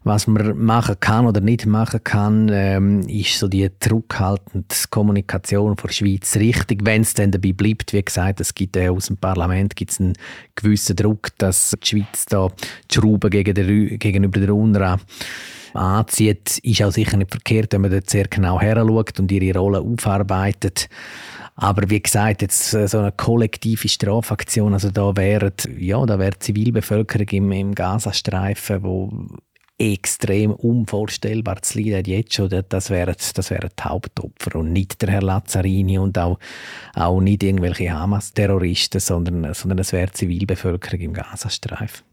was 0.04 0.26
man 0.26 0.56
machen 0.56 0.96
kann 1.00 1.26
oder 1.26 1.40
nicht 1.40 1.66
machen 1.66 2.02
kann, 2.02 2.48
ähm, 2.50 3.00
ist 3.00 3.38
so 3.38 3.48
die 3.48 3.68
zurückhaltende 3.78 4.74
Kommunikation 4.88 5.76
von 5.76 5.88
der 5.88 5.94
Schweiz 5.94 6.36
richtig, 6.36 6.80
wenn 6.84 7.02
es 7.02 7.14
dann 7.14 7.30
dabei 7.30 7.52
bleibt. 7.52 7.92
Wie 7.92 8.02
gesagt, 8.02 8.40
es 8.40 8.54
gibt 8.54 8.76
äh, 8.76 8.88
aus 8.88 9.06
dem 9.06 9.18
Parlament 9.18 9.76
gibt's 9.76 10.00
einen 10.00 10.14
gewissen 10.54 10.96
Druck, 10.96 11.28
dass 11.36 11.76
die 11.82 11.86
Schweiz 11.86 12.24
da 12.26 12.48
die 12.90 12.94
Schrauben 12.94 13.30
gegen 13.30 13.54
der, 13.54 13.98
gegenüber 13.98 14.40
der 14.40 14.54
UNRWA 14.54 14.98
anzieht, 15.74 16.58
ist 16.58 16.82
auch 16.82 16.90
sicher 16.90 17.16
nicht 17.16 17.30
verkehrt, 17.30 17.72
wenn 17.72 17.82
man 17.82 17.90
dort 17.90 18.10
sehr 18.10 18.26
genau 18.28 18.60
her 18.60 18.82
und 18.84 19.30
ihre 19.30 19.58
Rolle 19.58 19.80
aufarbeitet. 19.80 20.88
Aber 21.60 21.90
wie 21.90 22.00
gesagt, 22.00 22.40
jetzt 22.40 22.72
äh, 22.72 22.88
so 22.88 22.98
eine 22.98 23.12
kollektive 23.12 23.86
Strafaktion, 23.86 24.72
also 24.72 24.90
da 24.90 25.14
wäre 25.14 25.52
ja, 25.76 26.04
da 26.06 26.18
wäre 26.18 26.38
Zivilbevölkerung 26.38 27.28
im, 27.28 27.52
im 27.52 27.74
Gazastreifen, 27.74 28.82
wo 28.82 29.12
extrem 29.78 30.52
unvorstellbar 30.52 31.60
zu 31.60 31.78
leiden 31.78 32.04
jetzt 32.06 32.34
schon, 32.34 32.48
das 32.66 32.88
wären, 32.88 33.14
das 33.34 33.50
wären 33.50 33.70
die 33.78 33.82
Hauptopfer 33.82 34.56
und 34.56 34.72
nicht 34.72 35.02
der 35.02 35.10
Herr 35.10 35.22
Lazzarini 35.22 35.98
und 35.98 36.18
auch, 36.18 36.38
auch 36.94 37.20
nicht 37.20 37.42
irgendwelche 37.42 37.90
Hamas-Terroristen, 37.90 39.00
sondern, 39.00 39.52
sondern 39.52 39.78
es 39.80 39.92
wäre 39.92 40.12
Zivilbevölkerung 40.12 41.00
im 41.00 41.12
Gazastreifen. 41.12 42.04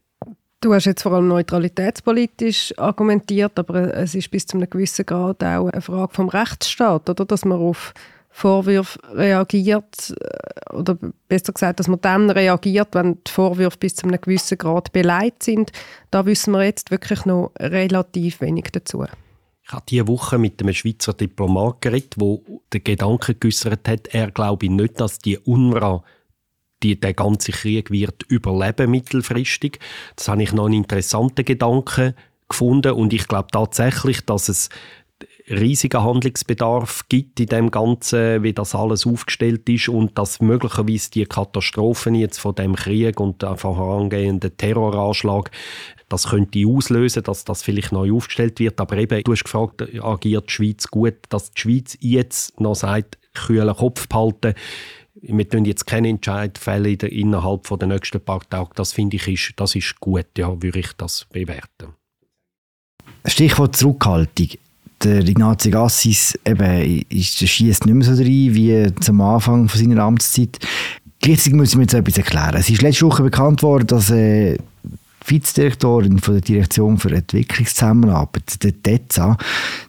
Du 0.60 0.74
hast 0.74 0.86
jetzt 0.86 1.04
vor 1.04 1.14
allem 1.14 1.30
neutralitätspolitisch 1.30 2.74
argumentiert, 2.78 3.58
aber 3.60 3.94
es 3.94 4.14
ist 4.14 4.30
bis 4.30 4.46
zu 4.46 4.58
einem 4.58 4.70
gewissen 4.70 5.06
Grad 5.06 5.42
auch 5.42 5.70
eine 5.70 5.82
Frage 5.82 6.14
vom 6.14 6.28
Rechtsstaat, 6.28 7.10
oder? 7.10 7.26
dass 7.26 7.46
man 7.46 7.60
auf 7.60 7.94
Vorwürfe 8.38 9.00
reagiert, 9.16 10.14
äh, 10.22 10.76
oder 10.76 10.96
besser 11.28 11.54
gesagt, 11.54 11.80
dass 11.80 11.88
man 11.88 12.02
dann 12.02 12.30
reagiert, 12.30 12.90
wenn 12.92 13.18
die 13.24 13.32
Vorwürfe 13.32 13.80
bis 13.80 13.96
zu 13.96 14.06
einem 14.06 14.22
gewissen 14.22 14.60
Grad 14.60 14.92
beleidigt 14.92 15.42
sind. 15.42 15.72
Da 16.12 16.28
wissen 16.28 16.52
wir 16.52 16.64
jetzt 16.64 16.92
wirklich 16.92 17.26
noch 17.26 17.52
relativ 17.60 18.42
wenig 18.42 18.66
dazu. 18.72 19.06
Ich 19.64 19.74
habe 19.74 19.86
diese 19.90 20.08
Woche 20.08 20.38
mit 20.38 20.62
einem 20.62 20.76
Schweizer 20.76 21.14
Diplomat 21.14 21.82
geredet, 21.82 22.16
der 22.20 22.38
den 22.74 22.84
Gedanken 22.84 23.40
geäußert 23.40 23.88
hat, 23.88 24.08
er 24.10 24.30
glaube 24.30 24.70
nicht, 24.70 25.00
dass 25.00 25.18
die 25.18 25.40
UNRWA 25.40 26.04
die, 26.84 27.00
der 27.00 27.16
ganze 27.16 27.52
Krieg 27.52 27.90
wird 27.90 28.22
überleben 28.28 28.92
mittelfristig. 28.92 29.80
Das 30.16 30.28
habe 30.28 30.44
ich 30.44 30.54
noch 30.54 30.66
einen 30.66 30.76
interessanten 30.76 31.44
Gedanken 31.44 32.14
gefunden 32.48 32.92
und 32.92 33.14
ich 33.14 33.28
glaube 33.28 33.50
tatsächlich, 33.52 34.24
dass 34.26 34.48
es 34.48 34.70
riesigen 35.50 36.04
Handlungsbedarf 36.04 37.06
gibt 37.10 37.40
in 37.40 37.48
dem 37.48 37.72
Ganzen, 37.72 38.44
wie 38.44 38.54
das 38.54 38.76
alles 38.76 39.08
aufgestellt 39.08 39.68
ist 39.70 39.90
und 39.90 40.18
dass 40.18 40.42
möglicherweise 40.42 41.12
die 41.12 41.26
Katastrophen 41.26 42.16
jetzt 42.16 42.38
von 42.38 42.56
dem 42.56 42.76
Krieg 42.76 43.20
und 43.20 43.42
der 43.42 43.58
vorangehenden 43.58 44.56
Terroranschlag 44.58 45.52
das 46.10 46.30
könnte 46.30 46.66
auslösen, 46.66 47.24
dass 47.24 47.44
das 47.44 47.64
vielleicht 47.64 47.92
neu 47.92 48.14
aufgestellt 48.14 48.60
wird. 48.60 48.80
Aber 48.80 48.98
eben, 48.98 49.22
du 49.24 49.32
hast 49.34 49.44
gefragt, 49.44 49.82
agiert 50.02 50.48
die 50.48 50.54
Schweiz 50.54 50.88
gut, 50.88 51.16
dass 51.30 51.52
die 51.52 51.62
Schweiz 51.62 51.98
jetzt 52.00 52.60
noch 52.62 52.76
sagt, 52.76 53.18
kühlen 53.34 53.76
Kopf 53.76 54.08
behalten. 54.08 54.54
Wir 55.16 55.50
tun 55.50 55.66
jetzt 55.66 55.86
keine 55.86 56.10
Entscheid 56.10 56.58
fällen 56.58 56.96
innerhalb 56.96 57.68
der 57.68 57.88
nächsten 57.88 58.22
paar 58.22 58.48
Tage. 58.48 58.70
Das 58.76 58.94
finde 58.94 59.18
ich, 59.18 59.28
ist, 59.28 59.54
das 59.58 59.76
ist 59.76 60.00
gut, 60.00 60.28
ja, 60.38 60.62
würde 60.62 60.80
ich 60.80 60.94
das 60.94 61.26
bewerten. 61.32 61.94
Stichwort 63.26 63.76
Zurückhaltung 63.76 64.50
der 65.04 65.28
Ignazio 65.28 65.72
Gassis 65.72 66.38
schießt 66.46 67.86
nicht 67.86 67.96
mehr 67.96 68.04
so 68.04 68.22
rein 68.22 68.56
wie 68.56 68.88
zum 69.00 69.22
Anfang 69.22 69.70
von 69.70 69.80
seiner 69.80 70.04
Amtszeit. 70.04 70.60
Gleichzeitig 71.20 71.54
muss 71.54 71.70
ich 71.70 71.76
mir 71.76 71.84
jetzt 71.84 71.94
etwas 71.94 72.18
erklären. 72.18 72.56
Es 72.56 72.70
ist 72.70 72.82
letzte 72.82 73.06
Woche 73.06 73.24
bekannt 73.24 73.64
worden, 73.64 73.88
dass 73.88 74.10
äh, 74.12 74.58
Vizedirektorin 75.26 76.20
von 76.20 76.36
der 76.36 76.42
Direktion 76.42 76.98
für 76.98 77.12
Entwicklungszusammenarbeit, 77.12 78.64
der 78.64 78.72
DEZA, 78.72 79.38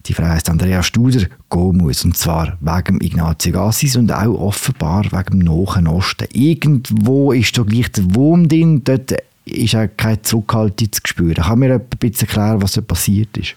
die 0.06 0.14
Frau 0.14 0.24
heißt 0.24 0.48
Andrea 0.50 0.82
Studer, 0.82 1.26
gehen 1.50 1.76
muss. 1.76 2.04
Und 2.04 2.16
zwar 2.16 2.58
wegen 2.60 3.00
Ignazio 3.00 3.52
Gassis 3.52 3.96
und 3.96 4.12
auch 4.12 4.34
offenbar 4.40 5.04
wegen 5.04 5.40
dem 5.40 5.54
Nahen 5.54 5.86
Osten. 5.86 6.26
Irgendwo 6.32 7.32
ist 7.32 7.56
da 7.56 7.62
gleich 7.62 7.92
der 7.92 8.14
Wurm 8.14 8.48
drin. 8.48 8.82
Dort 8.82 9.14
ist 9.44 9.76
auch 9.76 9.86
keine 9.96 10.22
Zurückhaltung 10.22 10.92
zu 10.92 11.00
spüren. 11.04 11.34
Kann 11.34 11.58
mir 11.58 11.74
ein 11.74 11.86
bisschen 11.98 12.26
erklären, 12.28 12.60
was 12.60 12.72
da 12.72 12.80
passiert 12.80 13.36
ist? 13.36 13.54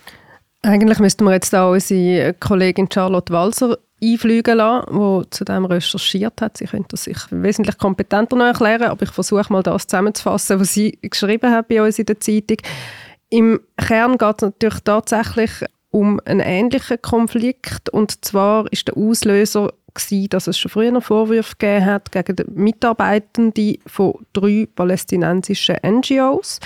Eigentlich 0.64 1.00
müssten 1.00 1.24
wir 1.26 1.34
jetzt 1.34 1.56
auch 1.56 1.72
unsere 1.72 2.34
Kollegin 2.36 2.88
Charlotte 2.92 3.34
Walser 3.34 3.78
einfliegen 4.04 4.58
lassen, 4.58 4.86
die 4.92 5.30
zu 5.32 5.44
dem 5.44 5.66
recherchiert 5.66 6.42
hat. 6.42 6.58
Sie 6.58 6.66
könnte 6.66 6.90
das 6.90 7.06
sich 7.06 7.18
wesentlich 7.30 7.78
kompetenter 7.78 8.36
noch 8.36 8.46
erklären, 8.46 8.84
aber 8.90 9.04
ich 9.04 9.12
versuche 9.12 9.52
mal 9.52 9.64
das 9.64 9.88
zusammenzufassen, 9.88 10.60
was 10.60 10.74
sie 10.74 10.98
geschrieben 11.02 11.52
hat 11.52 11.68
bei 11.68 11.82
uns 11.82 12.00
in 12.00 12.06
der 12.06 12.20
Zeitung. 12.20 12.58
Im 13.30 13.60
Kern 13.78 14.18
geht 14.18 14.36
es 14.38 14.42
natürlich 14.42 14.80
tatsächlich 14.82 15.52
um 15.90 16.20
einen 16.26 16.40
ähnlichen 16.40 17.02
Konflikt 17.02 17.90
und 17.90 18.24
zwar 18.24 18.72
ist 18.72 18.88
der 18.88 18.98
Auslöser 18.98 19.74
gewesen, 19.94 20.30
dass 20.30 20.48
es 20.48 20.58
schon 20.58 20.72
früher 20.72 21.02
Vorwürfe 21.02 21.56
gegeben 21.58 21.86
hat 21.86 22.12
gegen 22.12 22.36
die 22.36 22.46
Mitarbeitenden 22.50 23.78
von 23.86 24.14
drei 24.34 24.68
palästinensischen 24.74 25.78
NGOs, 25.86 26.60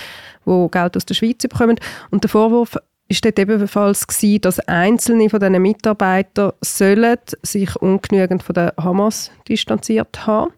die 0.46 0.68
Geld 0.70 0.96
aus 0.96 1.06
der 1.06 1.14
Schweiz 1.14 1.42
bekommen. 1.42 1.78
Und 2.10 2.22
der 2.22 2.30
Vorwurf 2.30 2.76
ist 3.08 3.24
dort 3.24 3.38
ebenfalls 3.38 4.06
gewesen, 4.06 4.40
dass 4.40 4.58
einzelne 4.60 5.30
von 5.30 5.40
diesen 5.40 5.62
Mitarbeitern 5.62 6.52
sollen 6.60 7.18
sich 7.42 7.76
ungenügend 7.76 8.42
von 8.42 8.54
der 8.54 8.74
Hamas 8.76 9.30
distanziert 9.48 10.26
haben. 10.26 10.52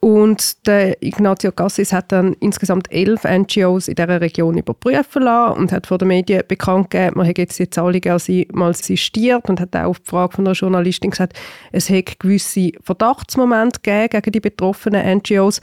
Und 0.00 0.66
der 0.66 1.02
Ignazio 1.02 1.52
Cassis 1.52 1.92
hat 1.92 2.10
dann 2.10 2.32
insgesamt 2.40 2.90
elf 2.90 3.24
NGOs 3.24 3.86
in 3.86 3.96
dieser 3.96 4.20
Region 4.22 4.56
überprüfen 4.56 5.24
lassen 5.24 5.58
und 5.58 5.72
hat 5.72 5.86
vor 5.86 5.98
den 5.98 6.08
Medien 6.08 6.42
bekannt 6.48 6.90
gegeben, 6.90 7.18
man 7.18 7.26
hätte 7.26 7.42
jetzt 7.42 7.58
die 7.58 7.68
Zahlungen 7.68 8.18
sie 8.18 8.48
mal 8.50 8.74
sistiert 8.74 9.50
und 9.50 9.60
hat 9.60 9.76
auch 9.76 9.90
auf 9.90 10.00
die 10.00 10.08
Frage 10.08 10.36
von 10.36 10.46
einer 10.46 10.54
Journalistin 10.54 11.10
gesagt, 11.10 11.38
es 11.70 11.90
hätte 11.90 12.14
gewisse 12.18 12.70
Verdachtsmomente 12.82 13.80
gegeben 13.82 14.08
gegen 14.08 14.32
die 14.32 14.40
betroffenen 14.40 15.18
NGOs. 15.18 15.60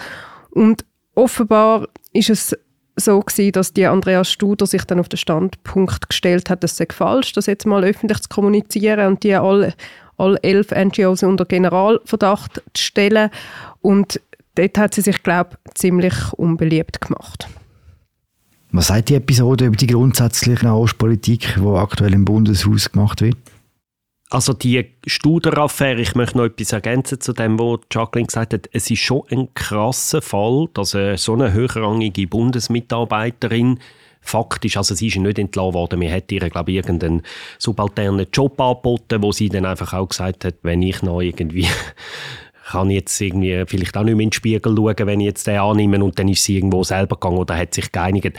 Und 0.52 0.86
offenbar 1.16 1.88
ist 2.14 2.30
es 2.30 2.56
so 2.98 3.20
gewesen, 3.20 3.52
dass 3.54 3.74
die 3.74 3.86
Andreas 3.86 4.32
Studer 4.32 4.66
sich 4.66 4.84
dann 4.84 5.00
auf 5.00 5.10
den 5.10 5.18
Standpunkt 5.18 6.10
gestellt 6.10 6.50
hat, 6.50 6.64
es 6.64 6.78
sei 6.78 6.88
falsch, 6.92 7.34
das 7.34 7.46
jetzt 7.46 7.66
mal 7.66 7.84
öffentlich 7.84 8.20
zu 8.20 8.30
kommunizieren 8.30 9.08
und 9.08 9.24
die 9.24 9.36
alle, 9.36 9.74
alle 10.18 10.42
elf 10.44 10.72
NGOs 10.72 11.24
unter 11.24 11.46
Generalverdacht 11.46 12.62
zu 12.74 12.84
stellen. 12.84 13.30
Und 13.82 14.20
dort 14.56 14.78
hat 14.78 14.96
sie 14.96 15.02
sich, 15.02 15.22
glaube 15.24 15.52
ich, 15.68 15.76
ziemlich 15.76 16.34
unbeliebt 16.34 17.00
gemacht. 17.00 17.48
Was 18.72 18.88
sagt 18.88 19.10
die 19.10 19.16
Episode 19.16 19.66
über 19.66 19.78
die 19.78 19.88
grundsätzliche 19.88 20.66
Nahostpolitik, 20.66 21.56
die 21.56 21.68
aktuell 21.68 22.14
im 22.14 22.26
Bundeshaus 22.26 22.92
gemacht 22.92 23.22
wird? 23.22 23.38
Also 24.30 24.52
die 24.52 24.94
Studeraffäre, 25.06 26.02
ich 26.02 26.14
möchte 26.16 26.38
noch 26.38 26.46
etwas 26.46 26.74
ergänzen 26.74 27.22
zu 27.22 27.32
dem, 27.32 27.58
was 27.58 27.80
Jacqueline 27.92 28.28
gesagt 28.28 28.54
hat. 28.54 28.70
Es 28.74 28.92
ist 28.92 29.00
schon 29.00 29.24
ein 29.32 29.54
krasser 29.54 30.22
Fall, 30.22 30.68
dass 30.74 30.92
so 30.92 31.34
eine 31.34 31.54
höherrangige 31.54 32.28
Bundesmitarbeiterin 32.28 33.80
faktisch, 34.20 34.76
also 34.76 34.94
sie 34.94 35.08
ist 35.08 35.16
nicht 35.16 35.40
entlassen 35.40 35.74
worden, 35.74 36.00
man 36.00 36.12
hat 36.12 36.30
ihr, 36.32 36.42
glaube 36.50 36.72
ich, 36.72 36.78
irgendeinen 36.78 37.22
subalternen 37.58 38.28
Job 38.34 38.60
angeboten, 38.60 39.24
wo 39.24 39.32
sie 39.32 39.48
dann 39.48 39.66
einfach 39.66 39.94
auch 39.94 40.10
gesagt 40.10 40.44
hat, 40.44 40.56
wenn 40.64 40.82
ich 40.82 41.02
noch 41.02 41.22
irgendwie 41.22 41.68
kann 42.68 42.90
jetzt 42.90 43.22
irgendwie 43.22 43.64
vielleicht 43.66 43.96
auch 43.96 44.04
nicht 44.04 44.16
mehr 44.16 44.24
in 44.24 44.30
den 44.30 44.34
Spiegel 44.34 44.76
schauen, 44.76 45.08
wenn 45.08 45.22
ich 45.22 45.28
jetzt 45.28 45.48
den 45.48 45.60
annehme 45.60 46.04
und 46.04 46.20
dann 46.20 46.28
ist 46.28 46.44
sie 46.44 46.58
irgendwo 46.58 46.84
selber 46.84 47.16
gegangen 47.16 47.38
oder 47.38 47.56
hat 47.56 47.74
sich 47.74 47.94
geeinigt. 47.94 48.38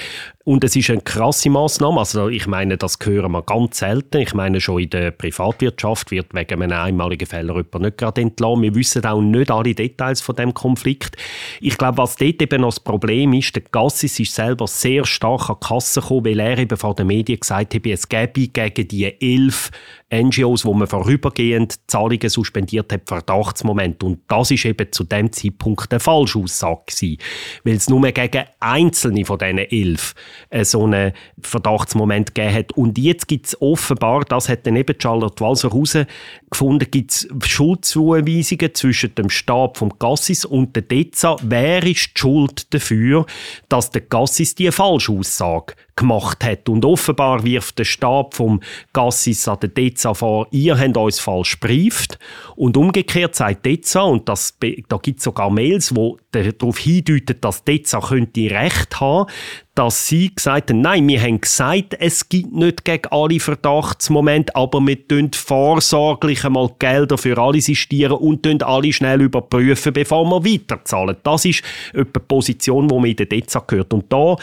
Und 0.48 0.64
es 0.64 0.74
ist 0.76 0.88
eine 0.88 1.02
krasse 1.02 1.50
Maßnahme. 1.50 1.98
Also 1.98 2.30
ich 2.30 2.46
meine, 2.46 2.78
das 2.78 2.96
hören 3.02 3.32
wir 3.32 3.42
ganz 3.42 3.80
selten. 3.80 4.16
Ich 4.22 4.32
meine, 4.32 4.62
schon 4.62 4.80
in 4.80 4.88
der 4.88 5.10
Privatwirtschaft 5.10 6.10
wird 6.10 6.32
wegen 6.32 6.62
einem 6.62 6.72
einmaligen 6.72 7.26
Fehler 7.26 7.54
jemand 7.54 7.80
nicht 7.80 7.98
gerade 7.98 8.22
entlassen. 8.22 8.62
Wir 8.62 8.74
wissen 8.74 9.04
auch 9.04 9.20
nicht 9.20 9.50
alle 9.50 9.74
Details 9.74 10.22
von 10.22 10.36
dem 10.36 10.54
Konflikt. 10.54 11.18
Ich 11.60 11.76
glaube, 11.76 11.98
was 11.98 12.16
dort 12.16 12.40
eben 12.40 12.62
noch 12.62 12.70
das 12.70 12.80
Problem 12.80 13.34
ist, 13.34 13.56
der 13.56 13.62
Gassis 13.70 14.18
ist 14.20 14.34
selber 14.34 14.66
sehr 14.66 15.04
stark 15.04 15.50
an 15.50 15.56
die 15.62 15.66
Kasse 15.66 16.00
gekommen, 16.00 16.24
weil 16.24 16.40
er 16.40 16.56
eben 16.56 16.78
vor 16.78 16.94
den 16.94 17.08
Medien 17.08 17.40
gesagt 17.40 17.74
hat, 17.74 17.86
es 17.86 18.08
gäbe 18.08 18.48
gegen 18.48 18.88
die 18.88 19.20
elf 19.20 19.70
NGOs, 20.10 20.64
wo 20.64 20.72
man 20.72 20.88
vorübergehend 20.88 21.78
Zahlungen 21.86 22.30
suspendiert 22.30 22.90
hat, 22.90 23.02
Verdachtsmoment. 23.06 24.02
Und 24.02 24.20
das 24.28 24.50
ist 24.50 24.64
eben 24.64 24.90
zu 24.90 25.04
dem 25.04 25.30
Zeitpunkt 25.30 25.92
eine 25.92 26.00
Falschaussage 26.00 26.84
gewesen. 26.86 27.18
Weil 27.64 27.74
es 27.74 27.90
nur 27.90 28.00
gegen 28.12 28.44
einzelne 28.60 29.26
von 29.26 29.38
diesen 29.38 29.58
elf 29.58 30.14
äh, 30.50 30.64
so 30.64 30.84
einen 30.84 31.12
Verdachtsmoment 31.40 32.34
gegeben 32.34 32.54
hat. 32.54 32.72
Und 32.72 32.98
jetzt 32.98 33.28
gibt 33.28 33.46
es 33.46 33.60
offenbar, 33.60 34.24
das 34.24 34.48
hat 34.48 34.66
dann 34.66 34.76
eben 34.76 34.94
Charlotte 35.00 35.42
Walser 35.42 35.70
herausgefunden, 35.70 36.90
gibt 36.90 37.10
es 37.10 37.28
Schuldzuweisungen 37.44 38.74
zwischen 38.74 39.14
dem 39.14 39.30
Stab 39.30 39.76
vom 39.78 39.98
Gassis 39.98 40.44
und 40.44 40.74
der 40.76 40.82
DEZA. 40.82 41.36
Wer 41.42 41.84
ist 41.84 42.10
die 42.14 42.20
Schuld 42.20 42.72
dafür, 42.74 43.26
dass 43.68 43.90
der 43.90 44.02
Gassis 44.02 44.54
die 44.54 44.70
Falschaussage 44.70 45.74
gemacht 45.98 46.44
hat. 46.44 46.68
Und 46.68 46.84
offenbar 46.84 47.44
wirft 47.44 47.78
der 47.78 47.84
Stab 47.84 48.34
vom 48.34 48.60
Gassis 48.92 49.46
an 49.48 49.60
den 49.60 49.74
DEZA 49.74 50.14
vor, 50.14 50.46
ihr 50.50 50.78
habt 50.78 50.96
uns 50.96 51.20
falsch 51.20 51.58
brieft. 51.60 52.18
Und 52.56 52.76
umgekehrt 52.76 53.34
sagt 53.34 53.66
DEZA, 53.66 54.02
und 54.02 54.28
das, 54.28 54.56
da 54.88 54.96
gibt 54.96 55.18
es 55.18 55.24
sogar 55.24 55.50
Mails, 55.50 55.94
wo 55.94 56.18
darauf 56.30 56.78
hindeuten, 56.78 57.36
dass 57.40 57.64
DEZA 57.64 58.00
könnte 58.00 58.50
Recht 58.50 59.00
haben, 59.00 59.30
dass 59.78 60.08
sie 60.08 60.34
gesagt 60.34 60.70
haben, 60.70 60.80
nein, 60.80 61.06
wir 61.06 61.22
haben 61.22 61.40
gesagt, 61.40 61.94
es 62.00 62.28
gibt 62.28 62.52
nicht 62.52 62.84
gegen 62.84 63.06
alle 63.12 63.38
Verdachtsmomente, 63.38 64.56
aber 64.56 64.84
wir 64.84 65.06
tun 65.06 65.30
vorsorglich 65.32 66.44
einmal 66.44 66.70
Gelder 66.80 67.16
für 67.16 67.38
alle 67.38 67.60
sistieren 67.60 68.16
und 68.16 68.42
tun 68.42 68.60
alle 68.62 68.92
schnell 68.92 69.22
überprüfen, 69.22 69.92
bevor 69.92 70.24
wir 70.24 70.44
weiterzahlen. 70.44 71.16
Das 71.22 71.44
ist 71.44 71.62
eine 71.94 72.04
Position, 72.06 72.88
die 72.88 72.94
man 72.94 73.04
in 73.04 73.16
der 73.16 73.26
DEZA 73.26 73.62
gehört. 73.68 73.94
Und 73.94 74.12
da, 74.12 74.36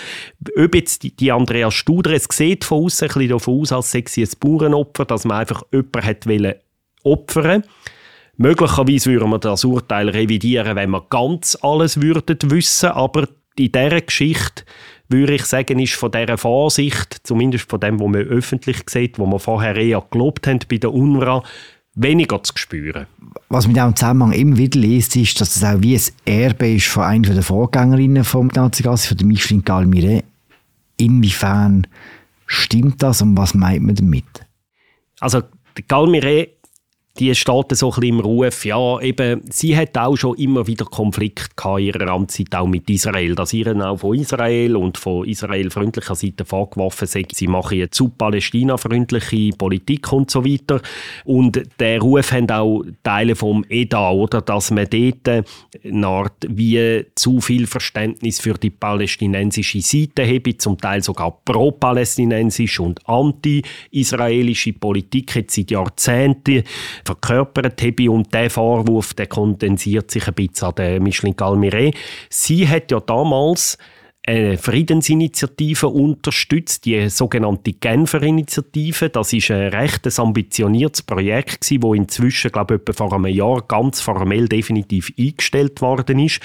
ob 0.57 0.73
jetzt 0.73 1.03
die, 1.03 1.13
die 1.13 1.33
Andreas 1.45 1.75
Studer, 1.75 2.12
es 2.12 2.27
sieht 2.31 2.63
von 2.63 2.86
außen 2.86 3.08
ein 3.08 3.13
bisschen 3.13 3.29
davon 3.29 3.62
aus, 3.62 3.71
als 3.71 3.91
sei 3.91 4.03
sie 4.08 4.27
Bauernopfer, 4.39 5.05
dass 5.05 5.25
man 5.25 5.38
einfach 5.38 5.62
jemanden 5.71 6.25
wollen 6.25 6.55
opfern 7.03 7.63
Möglicherweise 8.38 9.12
würden 9.12 9.29
wir 9.29 9.38
das 9.38 9.63
Urteil 9.63 10.10
revidieren, 10.10 10.75
wenn 10.75 10.89
wir 10.89 11.05
ganz 11.08 11.55
alles 11.62 12.01
würden 12.01 12.38
wissen, 12.49 12.89
aber 12.89 13.27
in 13.58 13.71
dieser 13.71 14.01
Geschichte 14.01 14.63
würde 15.08 15.36
ich 15.36 15.45
sagen, 15.45 15.77
ist 15.77 15.93
von 15.93 16.12
dieser 16.12 16.38
Vorsicht, 16.39 17.19
zumindest 17.23 17.69
von 17.69 17.79
dem, 17.79 17.99
was 17.99 18.08
man 18.08 18.21
öffentlich 18.21 18.77
sieht, 18.89 19.19
wo 19.19 19.27
wir 19.27 19.39
vorher 19.39 19.75
eher 19.75 20.03
gelobt 20.10 20.47
haben 20.47 20.60
bei 20.67 20.77
der 20.77 20.91
UNRWA, 20.91 21.43
weniger 21.93 22.41
zu 22.41 22.53
spüren. 22.55 23.05
Was 23.49 23.67
man 23.67 23.79
auch 23.79 23.88
im 23.88 23.95
Zusammenhang 23.95 24.31
immer 24.34 24.58
wieder 24.58 24.79
liest, 24.79 25.15
ist, 25.15 25.39
dass 25.39 25.53
das 25.53 25.63
auch 25.63 25.81
wie 25.81 25.95
ein 25.95 26.01
Erbe 26.25 26.73
ist 26.73 26.88
von 26.88 27.03
einer 27.03 27.34
der 27.36 27.43
Vorgängerinnen 27.43 28.23
vom 28.23 28.47
Nazigassi, 28.47 29.10
von 29.10 29.17
der 29.17 29.27
Micheline 29.27 29.62
Galmire. 29.62 30.23
Inwiefern 30.97 31.88
stimmt 32.45 33.01
das 33.03 33.21
und 33.21 33.38
was 33.38 33.53
meint 33.53 33.84
man 33.84 33.95
damit? 33.95 34.45
Also, 35.19 35.41
Galmire 35.88 36.47
die 37.19 37.34
steht 37.34 37.75
so 37.78 37.88
ein 37.88 37.99
bisschen 37.99 38.04
im 38.04 38.19
Ruf. 38.19 38.65
Ja, 38.65 38.99
eben, 38.99 39.41
sie 39.49 39.75
hat 39.78 39.97
auch 39.97 40.17
schon 40.17 40.36
immer 40.36 40.67
wieder 40.67 40.84
Konflikt 40.86 41.56
gehabt 41.56 41.80
ihrer 41.80 42.10
Amtszeit 42.10 42.54
auch 42.56 42.67
mit 42.67 42.89
Israel. 42.89 43.36
Dass 43.36 43.54
ihr 43.54 43.73
auch 43.75 43.97
von 43.97 44.19
Israel 44.19 44.75
und 44.75 44.97
von 44.97 45.25
israelfreundlicher 45.25 46.15
Seite 46.15 46.43
vorgeworfen 46.43 47.08
sagt, 47.08 47.36
sie 47.36 47.47
machen 47.47 47.78
eine 47.78 47.89
zu 47.89 48.10
palästinafreundliche 48.10 49.56
Politik 49.58 50.12
und 50.12 50.30
so 50.30 50.43
weiter. 50.43 50.82
Und 51.23 51.62
der 51.80 52.01
Ruf 52.01 52.34
haben 52.34 52.49
auch 52.51 52.84
Teile 53.01 53.36
vom 53.36 53.63
EDA, 53.69 54.12
oder, 54.12 54.41
dass 54.41 54.71
man 54.71 54.88
dort 54.89 55.45
eine 55.84 56.08
Art 56.08 56.45
wie 56.49 57.06
zu 57.15 57.39
viel 57.39 57.65
Verständnis 57.65 58.41
für 58.41 58.56
die 58.56 58.71
palästinensische 58.71 59.82
Seite 59.82 60.28
habe, 60.28 60.58
zum 60.58 60.78
Teil 60.78 61.01
sogar 61.01 61.39
pro-palästinensisch 61.45 62.80
und 62.82 63.08
anti-israelische 63.08 64.73
Politik 64.73 65.36
jetzt 65.36 65.56
seit 65.56 65.71
Jahrzehnten 65.71 66.63
verkörpert 67.05 67.81
habe. 67.81 68.11
Und 68.11 68.33
der 68.33 68.49
Vorwurf 68.49 69.13
der 69.13 69.27
kondensiert 69.27 70.11
sich 70.11 70.27
ein 70.27 70.33
bisschen 70.33 70.67
an 70.69 70.75
der 70.75 70.99
Micheline 70.99 71.35
Galmire. 71.35 71.91
Sie 72.29 72.67
hat 72.67 72.91
ja 72.91 72.99
damals 72.99 73.77
eine 74.27 74.57
Friedensinitiative 74.57 75.88
unterstützt, 75.88 76.85
die 76.85 77.09
sogenannte 77.09 77.73
Genfer 77.73 78.23
Initiative. 78.23 79.09
Das 79.09 79.33
ist 79.33 79.51
ein 79.51 79.69
recht 79.69 80.07
ambitioniertes 80.19 81.03
Projekt 81.03 81.61
gewesen, 81.61 81.83
wo 81.83 81.93
inzwischen, 81.93 82.51
glaube 82.51 82.75
ich, 82.75 82.81
etwa 82.81 82.93
vor 82.93 83.13
einem 83.13 83.27
Jahr 83.27 83.61
ganz 83.67 84.01
formell 84.01 84.47
definitiv 84.47 85.13
eingestellt 85.17 85.81
worden 85.81 86.19
ist. 86.19 86.39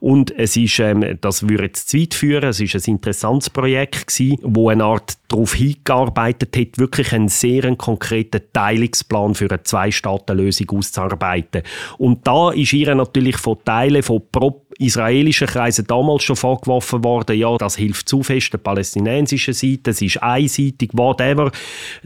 Und 0.00 0.36
es 0.36 0.56
ist, 0.56 0.80
ähm, 0.80 1.18
das 1.20 1.48
würde 1.48 1.64
jetzt 1.64 1.90
zu 1.90 1.98
weit 1.98 2.14
führen, 2.14 2.50
es 2.50 2.60
ist 2.60 2.74
ein 2.74 2.94
interessantes 2.94 3.50
Projekt 3.50 4.08
gewesen, 4.08 4.38
wo 4.42 4.68
eine 4.68 4.84
Art 4.84 5.16
darauf 5.28 5.54
hingearbeitet 5.54 6.56
hat, 6.56 6.78
wirklich 6.78 7.12
einen 7.12 7.28
sehr 7.28 7.74
konkreten 7.76 8.40
Teilungsplan 8.52 9.34
für 9.34 9.48
eine 9.50 9.62
Zwei-Staaten-Lösung 9.62 10.70
auszuarbeiten. 10.70 11.62
Und 11.98 12.26
da 12.26 12.50
ist 12.50 12.72
ihr 12.72 12.94
natürlich 12.94 13.36
von 13.36 13.58
Teilen 13.64 14.02
von 14.02 14.22
pro 14.32 14.66
israelischen 14.80 15.46
Kreisen 15.46 15.86
damals 15.86 16.24
schon 16.24 16.36
vorgeworfen 16.36 17.04
worden, 17.04 17.36
ja, 17.36 17.56
das 17.56 17.76
hilft 17.76 18.08
zu 18.08 18.22
fest 18.22 18.52
der 18.52 18.58
palästinensischen 18.58 19.54
Seite, 19.54 19.90
es 19.90 20.02
ist 20.02 20.22
einseitig, 20.22 20.90
whatever. 20.94 21.50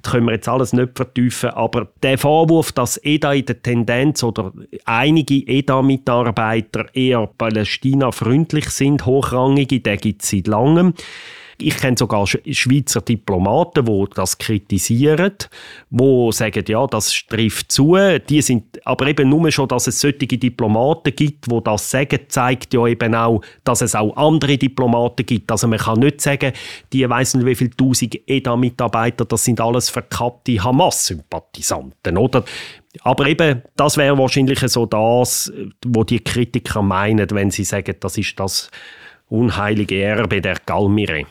Das 0.00 0.12
können 0.12 0.26
wir 0.26 0.34
jetzt 0.34 0.48
alles 0.48 0.72
nicht 0.72 0.96
vertiefen, 0.96 1.50
aber 1.50 1.88
der 2.02 2.18
Vorwurf, 2.18 2.72
dass 2.72 3.00
EDA 3.02 3.32
in 3.32 3.46
der 3.46 3.62
Tendenz 3.62 4.22
oder 4.22 4.52
einige 4.84 5.37
EDA-Mitarbeiter 5.37 6.87
eher 6.94 7.26
palästinafreundlich 7.38 8.70
sind, 8.70 9.06
hochrangige, 9.06 9.80
der 9.80 9.96
gibt 9.96 10.22
es 10.22 10.30
seit 10.30 10.46
langem. 10.46 10.94
Ich 11.58 11.76
kenne 11.76 11.96
sogar 11.96 12.26
Schweizer 12.26 13.00
Diplomaten, 13.00 13.84
die 13.84 14.04
das 14.14 14.38
kritisieren, 14.38 15.34
die 15.90 16.32
sagen, 16.32 16.64
ja, 16.66 16.86
das 16.86 17.12
trifft 17.28 17.70
zu. 17.70 17.96
Die 18.28 18.42
sind, 18.42 18.64
aber 18.84 19.06
eben 19.06 19.28
nur 19.28 19.50
schon, 19.50 19.68
dass 19.68 19.86
es 19.86 20.00
solche 20.00 20.26
Diplomaten 20.26 21.14
gibt, 21.14 21.50
die 21.50 21.60
das 21.62 21.90
sagen, 21.90 22.20
zeigt 22.28 22.74
ja 22.74 22.86
eben 22.86 23.14
auch, 23.14 23.40
dass 23.62 23.82
es 23.82 23.94
auch 23.94 24.16
andere 24.16 24.58
Diplomaten 24.58 25.24
gibt. 25.24 25.50
Also 25.50 25.68
man 25.68 25.78
kann 25.78 26.00
nicht 26.00 26.20
sagen, 26.20 26.52
die 26.92 27.08
weiss 27.08 27.34
nicht, 27.34 27.46
wie 27.46 27.54
viele 27.54 27.70
tausend 27.70 28.18
EDA-Mitarbeiter, 28.26 29.24
das 29.24 29.44
sind 29.44 29.60
alles 29.60 29.90
verkappte 29.90 30.62
Hamas-Sympathisanten, 30.62 32.18
oder? 32.18 32.44
Aber 33.02 33.26
eben, 33.26 33.62
das 33.76 33.96
wäre 33.96 34.16
wahrscheinlich 34.18 34.60
so 34.60 34.86
das, 34.86 35.52
was 35.84 36.06
die 36.06 36.20
Kritiker 36.20 36.82
meinen, 36.82 37.28
wenn 37.30 37.50
sie 37.50 37.64
sagen, 37.64 37.96
das 38.00 38.18
ist 38.18 38.38
das 38.38 38.70
unheilige 39.28 40.00
Erbe 40.00 40.40
der 40.40 40.56
Galmire. 40.64 41.24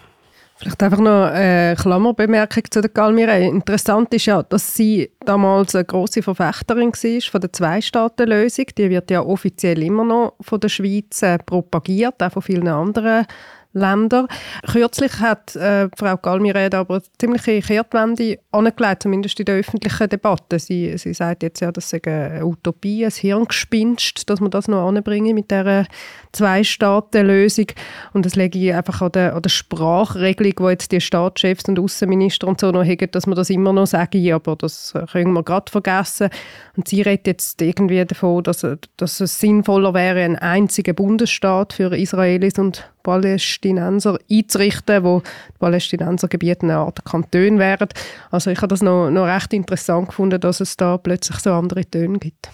Vielleicht 0.64 0.82
einfach 0.82 1.00
noch 1.00 1.26
eine 1.26 1.76
Klammerbemerkung 1.76 2.64
zu 2.72 2.80
der 2.80 2.90
Galmire. 2.90 3.38
Interessant 3.38 4.14
ist 4.14 4.28
ja, 4.28 4.44
dass 4.44 4.74
sie 4.74 5.12
damals 5.26 5.76
eine 5.76 5.84
große 5.84 6.24
Verfechterin 6.24 6.94
war 6.94 7.22
von 7.32 7.42
der 7.42 7.52
Zwei-Staaten-Lösung. 7.52 8.68
Die 8.78 8.90
wird 8.90 9.12
ja 9.12 9.22
offiziell 9.24 9.84
immer 9.84 10.06
noch 10.06 10.36
von 10.40 10.62
der 10.62 10.70
Schweiz 10.70 11.22
äh, 11.22 11.38
propagiert, 11.38 12.24
auch 12.24 12.32
von 12.32 12.42
vielen 12.42 12.70
anderen 12.70 13.26
Länder. 13.74 14.28
Kürzlich 14.72 15.20
hat 15.20 15.56
äh, 15.56 15.90
Frau 15.98 16.16
Galmireda 16.18 16.82
aber 16.82 16.96
eine 16.96 17.04
ziemliche 17.18 17.62
Kehrtwende 17.62 18.40
angelegt, 18.52 19.04
zumindest 19.04 19.40
in 19.40 19.46
der 19.46 19.56
öffentlichen 19.56 20.10
Debatte. 20.10 20.60
Sie, 20.60 20.98
sie 20.98 21.14
sagt 21.14 21.44
jetzt 21.44 21.60
ja, 21.60 21.72
das 21.72 21.90
sei 21.90 22.02
eine 22.06 22.46
Utopie, 22.46 23.06
ein 23.06 23.12
Hirngespinst, 23.12 24.30
dass 24.30 24.40
man 24.40 24.52
das 24.52 24.68
noch 24.68 24.88
anbringen 24.88 25.36
mit 25.36 25.50
dieser 25.50 25.86
Zwei-Staaten-Lösung. 26.32 27.68
Und 28.14 28.26
das 28.26 28.36
lege 28.36 28.60
ich 28.60 28.74
einfach 28.74 29.02
an 29.02 29.12
der, 29.12 29.36
an 29.36 29.42
der 29.42 29.50
Sprachregelung, 29.50 30.54
die 30.58 30.72
jetzt 30.72 30.92
die 30.92 31.02
Staatschefs 31.02 31.68
und 31.68 31.80
Außenminister 31.80 32.48
und 32.48 32.60
so 32.60 32.72
noch 32.72 32.86
haben, 32.86 33.12
dass 33.12 33.28
man 33.28 33.36
das 33.36 33.50
immer 33.50 33.74
noch 33.74 33.88
sagen, 33.88 34.32
aber 34.32 34.56
das 34.56 34.94
können 35.12 35.34
wir 35.34 35.44
gerade 35.44 35.72
vergessen. 35.72 36.30
Und 36.78 36.88
sie 36.88 37.02
redet 37.02 37.28
jetzt 37.28 37.62
irgendwie 37.62 38.06
davon, 38.06 38.44
dass, 38.44 38.66
dass 38.98 39.20
es 39.20 39.40
sinnvoller 39.40 39.94
wäre, 39.94 40.24
einen 40.24 40.36
einzigen 40.36 40.96
Bundesstaat 40.96 41.74
für 41.74 41.96
Israelis 41.96 42.60
und 42.60 42.93
Palästinenser 43.04 44.18
einzurichten, 44.32 45.04
wo 45.04 45.22
die 45.22 45.60
Palästinensergebiete 45.60 46.64
eine 46.64 46.78
Art 46.78 47.06
Kanton 47.06 47.60
wären. 47.60 47.90
Also 48.32 48.50
ich 48.50 48.58
habe 48.58 48.70
das 48.70 48.82
noch, 48.82 49.10
noch 49.10 49.26
recht 49.26 49.54
interessant 49.54 50.08
gefunden, 50.08 50.40
dass 50.40 50.62
es 50.62 50.78
da 50.78 50.98
plötzlich 50.98 51.40
so 51.40 51.54
andere 51.54 51.86
Töne 51.86 52.18
gibt. 52.18 52.50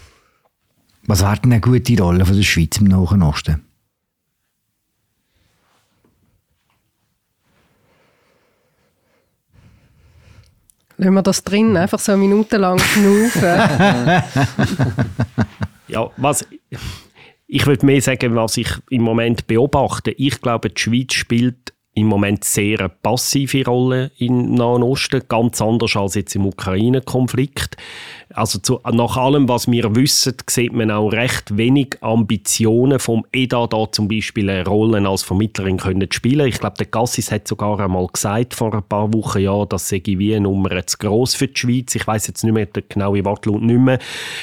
Was 1.04 1.22
wäre 1.22 1.40
denn 1.40 1.54
eine 1.54 1.62
gute 1.62 1.98
Rolle 2.02 2.26
von 2.26 2.36
der 2.36 2.44
Schweiz 2.44 2.78
im 2.78 2.88
Nahen 2.88 3.24
Osten? 3.24 3.64
Lassen 10.98 11.14
wir 11.14 11.22
das 11.22 11.44
drin, 11.46 11.78
einfach 11.78 11.98
so 11.98 12.18
minutenlang 12.18 12.78
schnaufen. 12.78 13.42
ja, 15.88 16.10
was 16.18 16.46
ich 17.52 17.66
würde 17.66 17.86
mehr 17.86 18.00
sagen, 18.00 18.36
was 18.36 18.58
ich 18.58 18.70
im 18.92 19.02
Moment 19.02 19.48
beobachte. 19.48 20.12
Ich 20.12 20.40
glaube, 20.40 20.70
die 20.70 20.80
Schweiz 20.80 21.14
spielt 21.14 21.74
im 21.96 22.06
Moment 22.06 22.44
sehr 22.44 22.80
eine 22.80 22.90
passive 22.90 23.66
Rolle 23.66 24.12
im 24.20 24.54
Nahen 24.54 24.84
Osten, 24.84 25.24
ganz 25.28 25.60
anders 25.60 25.96
als 25.96 26.14
jetzt 26.14 26.36
im 26.36 26.46
Ukraine-Konflikt. 26.46 27.76
Also 28.32 28.60
zu, 28.60 28.80
nach 28.92 29.18
allem, 29.18 29.50
was 29.50 29.70
wir 29.70 29.96
wissen, 29.96 30.36
sieht 30.48 30.74
man 30.74 30.92
auch 30.92 31.10
recht 31.10 31.58
wenig 31.58 31.98
Ambitionen 32.02 33.00
vom 33.00 33.26
EDA 33.34 33.66
da 33.66 33.92
zum 33.92 34.08
Beispiel 34.08 34.48
eine 34.48 34.66
Rolle 34.66 35.10
als 35.10 35.24
Vermittlerin 35.24 35.78
können 35.78 36.12
spielen. 36.12 36.48
Ich 36.48 36.60
glaube, 36.60 36.78
der 36.78 36.86
Gassis 36.86 37.32
hat 37.32 37.48
sogar 37.48 37.80
einmal 37.80 38.06
gesagt 38.06 38.54
vor 38.54 38.76
ein 38.76 38.84
paar 38.84 39.12
Wochen, 39.12 39.40
ja, 39.40 39.66
das 39.66 39.90
sei 39.90 40.04
wie 40.06 40.36
eine 40.36 40.44
Nummer 40.44 40.86
zu 40.86 41.00
gross 41.00 41.34
für 41.34 41.48
die 41.48 41.60
Schweiz. 41.60 41.96
Ich 41.96 42.06
weiß 42.06 42.28
jetzt 42.28 42.44
nicht 42.44 42.54
mehr 42.54 42.68
den 42.68 42.84
genauen 42.88 43.26
Wortlaut 43.26 43.64
nicht 43.64 43.80
mehr. 43.80 43.98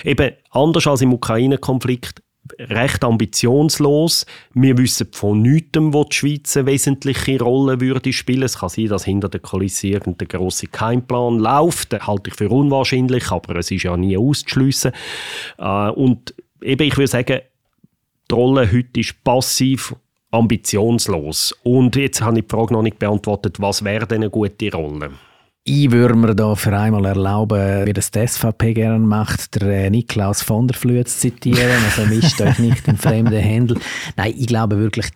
Eben 0.04 0.32
anders 0.50 0.88
als 0.88 1.02
im 1.02 1.12
Ukraine-Konflikt 1.12 2.25
recht 2.58 3.04
ambitionslos. 3.04 4.26
Wir 4.54 4.76
wissen 4.78 5.08
von 5.12 5.42
nichts, 5.42 5.78
wo 5.78 6.04
die 6.04 6.14
Schweiz 6.14 6.56
eine 6.56 6.66
wesentliche 6.66 7.40
Rolle 7.40 7.80
würde 7.80 8.12
spielen. 8.12 8.42
Es 8.42 8.58
kann 8.58 8.68
sein, 8.68 8.88
dass 8.88 9.04
hinter 9.04 9.28
der 9.28 9.40
Kulisse 9.40 9.88
irgendein 9.88 10.28
grosser 10.28 10.66
Keimplan 10.66 11.38
läuft. 11.38 11.92
Das 11.92 12.06
halte 12.06 12.30
ich 12.30 12.36
für 12.36 12.48
unwahrscheinlich, 12.48 13.30
aber 13.30 13.56
es 13.56 13.70
ist 13.70 13.82
ja 13.82 13.96
nie 13.96 14.16
auszuschliessen. 14.16 14.92
Äh, 15.58 15.90
und 15.90 16.34
eben, 16.62 16.86
ich 16.86 16.96
würde 16.96 17.08
sagen, 17.08 17.40
die 18.30 18.34
Rolle 18.34 18.70
heute 18.70 19.00
ist 19.00 19.22
passiv 19.24 19.94
ambitionslos. 20.30 21.54
Und 21.62 21.96
jetzt 21.96 22.20
habe 22.20 22.38
ich 22.38 22.46
die 22.46 22.50
Frage 22.50 22.74
noch 22.74 22.82
nicht 22.82 22.98
beantwortet, 22.98 23.60
was 23.60 23.84
wäre 23.84 24.06
denn 24.06 24.22
eine 24.22 24.30
gute 24.30 24.72
Rolle? 24.72 25.10
Ich 25.68 25.90
würde 25.90 26.14
mir 26.14 26.32
da 26.36 26.54
für 26.54 26.78
einmal 26.78 27.06
erlauben, 27.06 27.86
wie 27.86 27.92
das 27.92 28.12
die 28.12 28.24
SVP 28.24 28.72
gerne 28.72 29.00
macht, 29.00 29.60
der 29.60 29.86
äh, 29.86 29.90
Niklaus 29.90 30.40
von 30.40 30.68
der 30.68 30.76
Flühe 30.76 31.04
zu 31.04 31.18
zitieren. 31.18 31.82
Also 31.84 32.02
mischt 32.02 32.40
euch 32.40 32.60
nicht 32.60 32.86
in 32.86 32.96
fremde 32.96 33.40
Händel. 33.40 33.80
Nein, 34.14 34.32
ich 34.38 34.46
glaube 34.46 34.78
wirklich, 34.78 35.08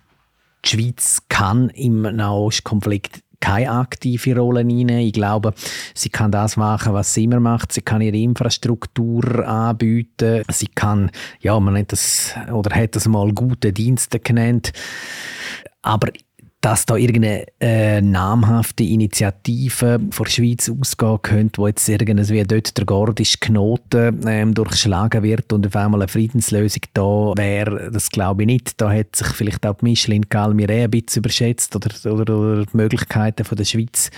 die 0.64 0.70
Schweiz 0.70 1.22
kann 1.28 1.68
im 1.68 2.02
Nahostkonflikt 2.02 3.22
keine 3.38 3.70
aktive 3.70 4.36
Rolle 4.36 4.60
einnehmen. 4.60 4.98
Ich 4.98 5.12
glaube, 5.12 5.54
sie 5.94 6.08
kann 6.08 6.32
das 6.32 6.56
machen, 6.56 6.94
was 6.94 7.14
sie 7.14 7.24
immer 7.24 7.38
macht. 7.38 7.72
Sie 7.72 7.82
kann 7.82 8.00
ihre 8.00 8.16
Infrastruktur 8.16 9.46
anbieten. 9.46 10.42
Sie 10.50 10.66
kann, 10.66 11.12
ja, 11.38 11.60
man 11.60 11.74
nennt 11.74 11.92
das, 11.92 12.34
oder 12.52 12.74
hat 12.74 12.96
das 12.96 13.06
mal 13.06 13.32
gute 13.32 13.72
Dienste 13.72 14.18
genannt. 14.18 14.72
Aber 15.82 16.08
dass 16.60 16.84
da 16.84 16.96
irgendeine 16.96 17.46
äh, 17.60 18.02
namhafte 18.02 18.84
Initiative 18.84 19.98
von 20.10 20.24
der 20.24 20.30
Schweiz 20.30 20.68
ausgehen 20.68 21.22
könnte, 21.22 21.58
wo 21.62 21.66
jetzt 21.66 21.88
irgendwie 21.88 22.42
dort 22.44 22.76
der 22.76 22.84
gordische 22.84 23.38
Knoten 23.38 24.20
ähm, 24.26 24.52
durchschlagen 24.52 25.22
wird 25.22 25.52
und 25.54 25.66
auf 25.66 25.74
einmal 25.74 26.02
eine 26.02 26.08
Friedenslösung 26.08 26.82
da 26.92 27.32
wäre, 27.36 27.90
das 27.90 28.10
glaube 28.10 28.42
ich 28.42 28.46
nicht. 28.46 28.80
Da 28.80 28.92
hat 28.92 29.16
sich 29.16 29.28
vielleicht 29.28 29.64
auch 29.64 29.80
Michelin 29.80 30.26
Galmire 30.28 30.84
ein 30.84 30.90
bisschen 30.90 31.20
überschätzt 31.20 31.74
oder, 31.76 31.90
oder, 32.12 32.38
oder 32.38 32.66
die 32.66 32.76
Möglichkeiten 32.76 33.44
von 33.44 33.56
der 33.56 33.64
Schweiz 33.64 34.10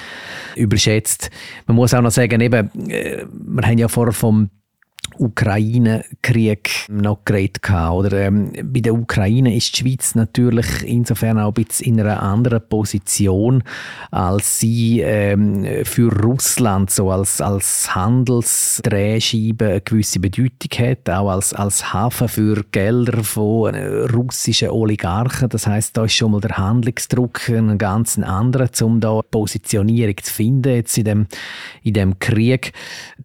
überschätzt. 0.56 1.30
Man 1.66 1.76
muss 1.76 1.94
auch 1.94 2.02
noch 2.02 2.10
sagen, 2.10 2.40
eben, 2.40 2.70
äh, 2.90 3.24
wir 3.30 3.66
haben 3.66 3.78
ja 3.78 3.86
vorher 3.86 4.12
vom 4.12 4.50
Ukraine-Krieg 5.18 6.86
noch 6.88 7.24
geredet 7.24 7.68
oder 7.70 8.12
ähm, 8.12 8.52
Bei 8.64 8.80
der 8.80 8.94
Ukraine 8.94 9.54
ist 9.54 9.76
die 9.76 9.82
Schweiz 9.82 10.14
natürlich 10.14 10.66
insofern 10.84 11.38
auch 11.38 11.48
ein 11.48 11.64
bisschen 11.64 11.94
in 11.94 12.00
einer 12.00 12.22
anderen 12.22 12.66
Position, 12.68 13.62
als 14.10 14.60
sie 14.60 15.00
ähm, 15.00 15.84
für 15.84 16.10
Russland 16.12 16.90
so 16.90 17.10
als, 17.10 17.40
als 17.40 17.94
Handelsdrehscheibe 17.94 19.66
eine 19.66 19.80
gewisse 19.82 20.20
Bedeutung 20.20 20.70
hat, 20.78 21.10
auch 21.10 21.30
als, 21.30 21.52
als 21.52 21.92
Hafen 21.92 22.28
für 22.28 22.64
Gelder 22.72 23.22
von 23.22 23.74
äh, 23.74 23.86
russischen 24.12 24.70
Oligarchen. 24.70 25.48
Das 25.48 25.66
heißt, 25.66 25.96
da 25.96 26.04
ist 26.04 26.14
schon 26.14 26.32
mal 26.32 26.40
der 26.40 26.56
Handlungsdruck 26.56 27.48
ein 27.48 27.78
ganz 27.78 28.18
anderer, 28.18 28.70
um 28.82 29.00
da 29.00 29.20
Positionierung 29.30 30.16
zu 30.22 30.32
finden 30.32 30.74
jetzt 30.74 30.96
in 30.96 31.04
dem, 31.04 31.26
in 31.82 31.94
dem 31.94 32.18
Krieg. 32.18 32.72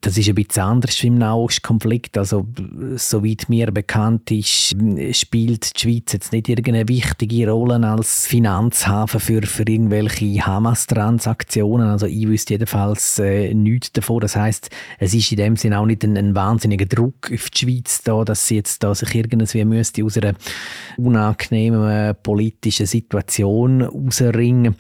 Das 0.02 0.18
ist 0.18 0.28
ein 0.30 0.36
bisschen 0.36 0.64
anders 0.64 1.04
im 1.04 1.18
Nahostkonflikt 1.18 1.77
Konflikt. 1.78 2.18
Also, 2.18 2.48
soweit 2.96 3.50
mir 3.50 3.72
bekannt 3.72 4.32
ist, 4.32 4.76
spielt 5.12 5.76
die 5.76 5.80
Schweiz 5.80 6.14
jetzt 6.14 6.32
nicht 6.32 6.50
irgendeine 6.50 6.88
wichtige 6.88 7.50
Rolle 7.50 7.88
als 7.88 8.26
Finanzhafen 8.28 9.20
für, 9.20 9.44
für 9.44 9.64
irgendwelche 9.68 10.46
Hamas-Transaktionen. 10.46 11.88
Also, 11.88 12.08
ich 12.08 12.28
wüsste 12.28 12.56
jedenfalls 12.56 13.20
äh, 13.20 13.54
nichts 13.54 13.92
davon. 13.92 14.22
Das 14.22 14.36
heißt, 14.36 14.70
es 15.00 15.14
ist 15.14 15.32
in 15.32 15.38
dem 15.38 15.56
Sinne 15.56 15.80
auch 15.80 15.86
nicht 15.86 16.04
ein, 16.04 16.18
ein 16.18 16.34
wahnsinniger 16.34 16.86
Druck 16.86 17.32
auf 17.32 17.50
die 17.52 17.58
Schweiz 17.60 18.02
da, 18.04 18.24
dass 18.24 18.48
sie 18.48 18.56
jetzt 18.56 18.84
da 18.84 18.96
sich 18.96 19.14
irgendwie 19.14 19.66
müsste 19.66 20.04
aus 20.04 20.18
einer 20.18 20.34
unangenehmen 20.98 21.88
äh, 21.88 22.14
politischen 22.14 22.88
Situation 22.88 23.82
rausringen. 23.82 24.76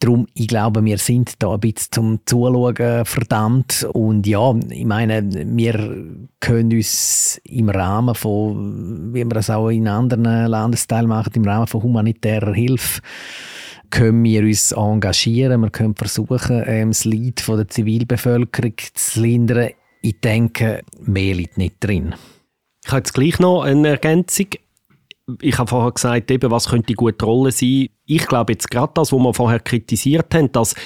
Darum, 0.00 0.26
ich 0.34 0.46
glaube, 0.46 0.84
wir 0.84 0.98
sind 0.98 1.34
da 1.40 1.54
ein 1.54 1.60
bisschen 1.60 1.92
zum 1.92 2.20
Zuschauen 2.24 3.04
verdammt. 3.04 3.86
Und 3.92 4.26
ja, 4.26 4.54
ich 4.70 4.84
meine, 4.84 5.24
wir 5.32 6.16
können 6.40 6.72
uns 6.72 7.40
im 7.44 7.68
Rahmen 7.68 8.14
von, 8.14 9.14
wie 9.14 9.24
wir 9.24 9.36
es 9.36 9.50
auch 9.50 9.68
in 9.70 9.88
anderen 9.88 10.24
Landesteilen 10.24 11.08
machen, 11.08 11.32
im 11.34 11.44
Rahmen 11.44 11.66
von 11.66 11.82
humanitärer 11.82 12.54
Hilfe, 12.54 13.00
können 13.90 14.22
wir 14.24 14.42
uns 14.42 14.72
engagieren, 14.72 15.60
wir 15.60 15.70
können 15.70 15.94
versuchen, 15.94 16.62
ähm, 16.66 16.90
das 16.90 17.04
Leid 17.04 17.46
der 17.46 17.68
Zivilbevölkerung 17.68 18.74
zu 18.94 19.20
lindern. 19.20 19.70
Ich 20.02 20.20
denke, 20.20 20.82
mehr 21.00 21.34
liegt 21.34 21.58
nicht 21.58 21.76
drin. 21.80 22.14
Ich 22.84 22.90
habe 22.90 22.98
jetzt 22.98 23.14
gleich 23.14 23.38
noch 23.38 23.62
eine 23.62 23.88
Ergänzung. 23.88 24.46
Ich 25.40 25.58
habe 25.58 25.68
vorher 25.68 25.90
gesagt, 25.90 26.30
eben, 26.30 26.50
was 26.52 26.68
könnte 26.68 26.86
die 26.86 26.94
gute 26.94 27.24
Rolle 27.24 27.50
sein. 27.50 27.88
Ich 28.08 28.28
glaube 28.28 28.52
jetzt 28.52 28.70
gerade 28.70 28.92
das, 28.94 29.12
was 29.12 29.18
wir 29.18 29.34
vorher 29.34 29.58
kritisiert 29.58 30.32
haben, 30.32 30.52
dass 30.52 30.76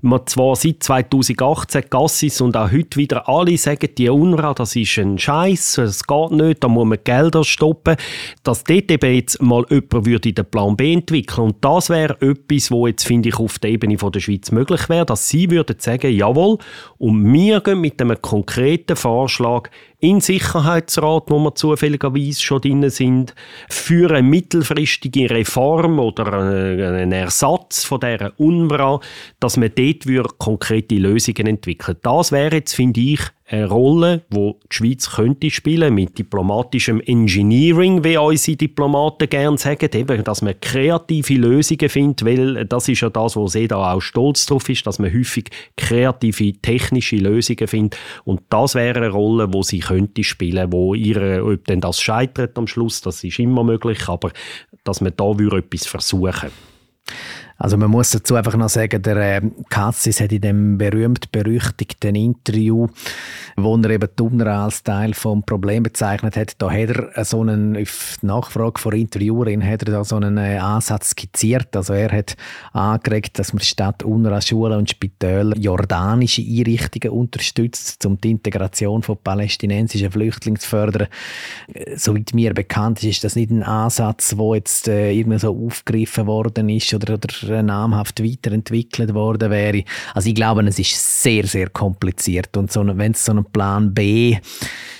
man 0.00 0.26
zwar 0.26 0.56
seit 0.56 0.82
2018 0.82 1.84
Gassis 1.90 2.40
und 2.40 2.56
auch 2.56 2.72
heute 2.72 2.96
wieder 2.96 3.28
alle 3.28 3.58
sagen, 3.58 3.90
die 3.98 4.08
UNRWA, 4.08 4.54
das 4.54 4.74
ist 4.74 4.96
ein 4.96 5.18
Scheiß, 5.18 5.76
es 5.76 6.06
geht 6.06 6.30
nicht, 6.30 6.64
da 6.64 6.68
muss 6.68 6.86
man 6.86 6.98
Gelder 7.04 7.44
stoppen, 7.44 7.96
dass 8.42 8.64
dort 8.64 8.90
eben 8.90 9.14
jetzt 9.14 9.42
mal 9.42 9.66
jemand 9.68 10.06
würde 10.06 10.32
den 10.32 10.46
Plan 10.46 10.74
B 10.74 10.94
entwickeln 10.94 11.48
und 11.48 11.56
das 11.62 11.90
wäre 11.90 12.16
etwas, 12.22 12.70
wo 12.70 12.86
jetzt 12.86 13.04
finde 13.06 13.28
ich 13.28 13.38
auf 13.38 13.58
der 13.58 13.72
Ebene 13.72 13.96
der 13.96 14.20
Schweiz 14.20 14.50
möglich 14.50 14.88
wäre, 14.88 15.04
dass 15.04 15.28
sie 15.28 15.50
würden 15.50 15.76
sagen, 15.78 16.10
jawohl, 16.10 16.56
und 16.96 17.30
wir 17.30 17.60
gehen 17.60 17.82
mit 17.82 18.00
einem 18.00 18.22
konkreten 18.22 18.96
Vorschlag 18.96 19.68
in 20.00 20.20
Sicherheitsrat, 20.20 21.24
wo 21.28 21.38
wir 21.38 21.54
zufälligerweise 21.54 22.40
schon 22.40 22.60
drin 22.60 22.88
sind, 22.90 23.34
für 23.68 24.10
eine 24.10 24.22
mittelfristige 24.22 25.30
Reform 25.30 25.98
oder 25.98 26.32
einen 26.32 27.12
Ersatz 27.12 27.84
von 27.84 28.00
dieser 28.00 28.32
UNRWA, 28.38 29.00
dass 29.40 29.56
man 29.56 29.70
dort 29.74 30.38
konkrete 30.38 30.94
Lösungen 30.96 31.46
entwickeln. 31.46 31.98
Das 32.02 32.32
wäre 32.32 32.56
jetzt, 32.56 32.74
finde 32.74 33.00
ich, 33.00 33.20
eine 33.50 33.66
Rolle, 33.66 34.22
wo 34.30 34.58
die 34.70 34.76
Schweiz 34.76 35.10
könnte 35.10 35.50
spielen 35.50 35.94
mit 35.94 36.16
diplomatischem 36.18 37.00
Engineering, 37.00 38.04
wie 38.04 38.16
unsere 38.16 38.56
Diplomaten 38.56 39.28
gerne 39.28 39.58
sagen, 39.58 39.90
eben, 39.92 40.22
dass 40.22 40.42
man 40.42 40.60
kreative 40.60 41.34
Lösungen 41.34 41.88
findet, 41.88 42.24
weil 42.24 42.64
das 42.64 42.88
ist 42.88 43.00
ja 43.00 43.10
das, 43.10 43.34
wo 43.34 43.48
sie 43.48 43.66
da 43.66 43.92
auch 43.92 44.00
stolz 44.00 44.46
drauf 44.46 44.68
ist, 44.68 44.86
dass 44.86 45.00
man 45.00 45.12
häufig 45.12 45.50
kreative 45.76 46.52
technische 46.60 47.16
Lösungen 47.16 47.66
findet. 47.66 47.98
Und 48.24 48.42
das 48.50 48.76
wäre 48.76 49.00
eine 49.00 49.10
Rolle, 49.10 49.52
wo 49.52 49.62
sie 49.62 49.80
könnte 49.80 50.22
spielen, 50.22 50.72
wo 50.72 50.94
ihre, 50.94 51.44
ob 51.44 51.64
denn 51.64 51.80
das 51.80 52.00
scheitert 52.00 52.56
am 52.56 52.68
Schluss, 52.68 53.00
das 53.00 53.24
ist 53.24 53.38
immer 53.40 53.64
möglich, 53.64 54.08
aber 54.08 54.30
dass 54.84 55.00
man 55.00 55.12
da 55.16 55.32
etwas 55.32 55.86
versuchen 55.86 56.50
also 57.60 57.76
man 57.76 57.90
muss 57.90 58.10
dazu 58.10 58.36
einfach 58.36 58.56
noch 58.56 58.70
sagen, 58.70 59.02
der 59.02 59.16
äh, 59.16 59.42
Kassis 59.68 60.18
hat 60.18 60.32
in 60.32 60.40
dem 60.40 60.78
berühmt-berüchtigten 60.78 62.14
Interview, 62.16 62.86
wo 63.54 63.76
er 63.76 63.90
eben 63.90 64.08
die 64.18 64.42
als 64.44 64.82
Teil 64.82 65.12
vom 65.12 65.42
Problem 65.42 65.82
bezeichnet 65.82 66.36
hat, 66.36 66.54
da 66.56 66.70
hat 66.70 66.88
er 66.88 67.24
so 67.26 67.42
einen, 67.42 67.76
auf 67.76 68.16
Nachfrage 68.22 68.80
von 68.80 68.94
Interviewerin, 68.94 69.62
hat 69.62 69.82
er 69.82 69.92
da 69.92 70.04
so 70.04 70.16
einen 70.16 70.38
äh, 70.38 70.56
Ansatz 70.56 71.10
skizziert. 71.10 71.76
Also 71.76 71.92
er 71.92 72.10
hat 72.10 72.34
angeregt, 72.72 73.38
dass 73.38 73.52
man 73.52 73.60
statt 73.60 74.02
UNRWA 74.04 74.40
Schulen 74.40 74.78
und 74.78 74.88
Spitäler 74.88 75.54
jordanische 75.58 76.40
Einrichtungen 76.40 77.14
unterstützt, 77.14 78.06
um 78.06 78.18
die 78.18 78.30
Integration 78.30 79.02
von 79.02 79.18
palästinensischen 79.18 80.10
Flüchtlingen 80.10 80.58
zu 80.58 80.66
fördern. 80.66 81.08
Äh, 81.74 81.94
soweit 81.98 82.32
mir 82.32 82.54
bekannt 82.54 83.02
ist, 83.02 83.10
ist 83.10 83.24
das 83.24 83.36
nicht 83.36 83.50
ein 83.50 83.62
Ansatz, 83.62 84.38
wo 84.38 84.54
jetzt 84.54 84.88
äh, 84.88 85.12
irgendwie 85.12 85.38
so 85.38 85.54
aufgegriffen 85.66 86.26
worden 86.26 86.70
ist 86.70 86.94
oder, 86.94 87.14
oder 87.14 87.49
namhaft 87.50 88.22
weiterentwickelt 88.22 89.14
worden 89.14 89.50
wäre. 89.50 89.84
Also 90.14 90.28
ich 90.28 90.34
glaube, 90.34 90.62
es 90.66 90.78
ist 90.78 91.22
sehr, 91.22 91.46
sehr 91.46 91.68
kompliziert 91.70 92.56
und 92.56 92.72
so, 92.72 92.86
wenn 92.86 93.12
es 93.12 93.24
so 93.24 93.32
einen 93.32 93.44
Plan 93.44 93.92
B, 93.94 94.36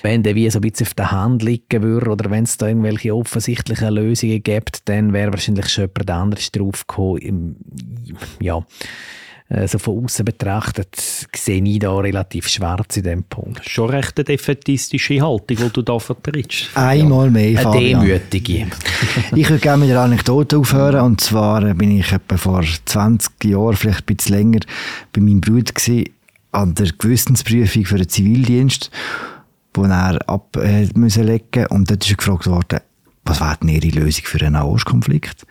wenn 0.03 0.23
der 0.23 0.35
wie 0.35 0.51
so 0.51 0.59
ein 0.59 0.63
bisschen 0.63 0.87
auf 0.87 0.95
der 0.95 1.13
Hand 1.13 1.43
liegen 1.43 1.83
würde 1.83 2.11
oder 2.11 2.31
wenn 2.31 2.45
es 2.45 2.57
da 2.57 2.69
irgendwelche 2.69 3.15
offensichtlichen 3.15 3.95
Lösungen 3.95 4.43
gibt, 4.43 4.89
dann 4.89 5.13
wäre 5.13 5.33
wahrscheinlich 5.33 5.69
schon 5.69 5.85
jemand 5.85 6.11
anderes 6.11 6.51
drauf 6.51 6.87
gekommen. 6.87 7.57
Ja, 8.41 8.65
also 9.53 9.79
von 9.79 10.05
außen 10.05 10.25
betrachtet 10.25 10.95
sehe 11.35 11.63
ich 11.63 11.81
da 11.81 11.97
relativ 11.97 12.47
schwarz 12.47 12.97
in 12.97 13.03
dem 13.03 13.25
Punkt. 13.25 13.69
Schon 13.69 13.91
recht 13.91 14.17
eine 14.17 14.25
defetistische 14.25 15.21
Haltung, 15.21 15.57
die 15.57 15.71
du 15.73 15.83
da 15.83 15.99
vertrittst. 15.99 16.71
Einmal 16.75 17.27
ja. 17.27 17.31
mehr, 17.33 17.61
Fabian. 17.61 18.01
Eine 18.01 18.09
demütige. 18.09 18.67
ich 19.35 19.51
würde 19.51 19.61
gerne 19.61 19.85
mit 19.85 19.91
einer 19.91 20.03
Anekdote 20.03 20.57
aufhören. 20.57 21.01
Und 21.01 21.21
zwar 21.21 21.63
bin 21.75 21.99
ich 21.99 22.13
etwa 22.13 22.37
vor 22.37 22.63
20 22.85 23.45
Jahren, 23.45 23.75
vielleicht 23.75 24.09
ein 24.09 24.17
bisschen 24.17 24.37
länger, 24.37 24.61
bei 25.13 25.21
meinem 25.21 25.41
Bruder 25.41 25.73
gewesen, 25.73 26.11
an 26.53 26.75
der 26.75 26.93
Gewissensprüfung 26.97 27.85
für 27.87 27.99
den 27.99 28.09
Zivildienst, 28.09 28.91
wo 29.75 29.83
er 29.85 30.29
ab 30.29 30.57
äh, 30.57 30.87
müssen 30.95 31.25
legen 31.25 31.67
Und 31.67 31.91
dort 31.91 32.05
ist 32.05 32.11
er 32.13 32.17
gefragt 32.17 32.47
worden, 32.47 32.81
was 33.25 33.41
wäre 33.41 33.57
denn 33.61 33.69
Ihre 33.69 33.89
Lösung 33.89 34.25
für 34.25 34.41
einen 34.41 34.53
Nahostkonflikt? 34.53 35.45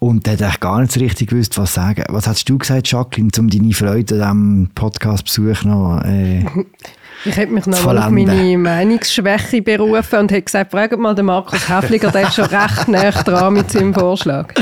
Und 0.00 0.26
der 0.26 0.34
hat 0.34 0.42
eigentlich 0.42 0.60
gar 0.60 0.80
nicht 0.80 0.92
so 0.92 1.00
richtig 1.00 1.30
gewusst, 1.30 1.58
was 1.58 1.74
sagen. 1.74 2.04
Was 2.08 2.28
hast 2.28 2.48
du 2.48 2.56
gesagt, 2.56 2.90
Jacqueline, 2.90 3.30
um 3.38 3.50
deine 3.50 3.72
Freude 3.72 4.24
an 4.24 4.66
diesem 4.66 4.70
Podcast-Besuch 4.74 5.64
noch 5.64 6.02
äh, 6.04 6.44
Ich 7.24 7.36
hätte 7.36 7.52
mich 7.52 7.66
noch 7.66 7.84
auf 7.84 8.10
meine 8.10 8.56
Meinungsschwäche 8.56 9.60
berufen 9.60 10.20
und 10.20 10.30
hätte 10.30 10.42
gesagt, 10.42 10.70
fragt 10.70 10.96
mal 10.98 11.16
den 11.16 11.26
Markus 11.26 11.68
Häfliger, 11.68 12.12
der 12.12 12.28
ist 12.28 12.34
schon 12.34 12.44
recht 12.44 12.88
nah 12.88 13.10
dran 13.10 13.54
mit 13.54 13.70
seinem 13.70 13.92
Vorschlag. 13.92 14.54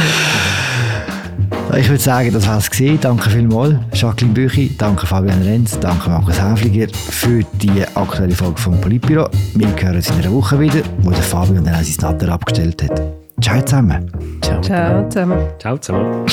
Ich 1.77 1.89
würde 1.89 2.03
sagen, 2.03 2.33
das 2.33 2.47
war 2.47 2.57
es. 2.59 2.71
Danke 3.01 3.29
vielmals, 3.29 3.75
Jacqueline 3.93 4.33
Büchi, 4.33 4.75
danke 4.79 5.07
Fabian 5.07 5.43
Renz, 5.43 5.79
danke 5.79 6.09
Markus 6.09 6.41
Häfliger 6.41 6.87
für 6.95 7.45
die 7.61 7.85
aktuelle 7.95 8.35
Folge 8.35 8.59
vom 8.59 8.81
Politbüro. 8.81 9.29
Wir 9.55 9.69
hören 9.69 9.97
uns 9.97 10.09
in 10.09 10.17
einer 10.17 10.33
Woche 10.33 10.59
wieder, 10.59 10.81
wo 11.03 11.11
der 11.11 11.23
Fabian 11.23 11.65
dann 11.65 11.75
auch 11.75 11.83
sein 11.83 12.11
Natter 12.11 12.33
abgestellt 12.33 12.83
hat. 12.85 13.26
Ciao 13.41 13.61
zusammen. 13.61 14.11
Ciao, 14.41 14.61
Ciao 14.63 15.09
zusammen. 15.11 15.39
Ciao 15.59 15.77
zusammen. 15.79 16.27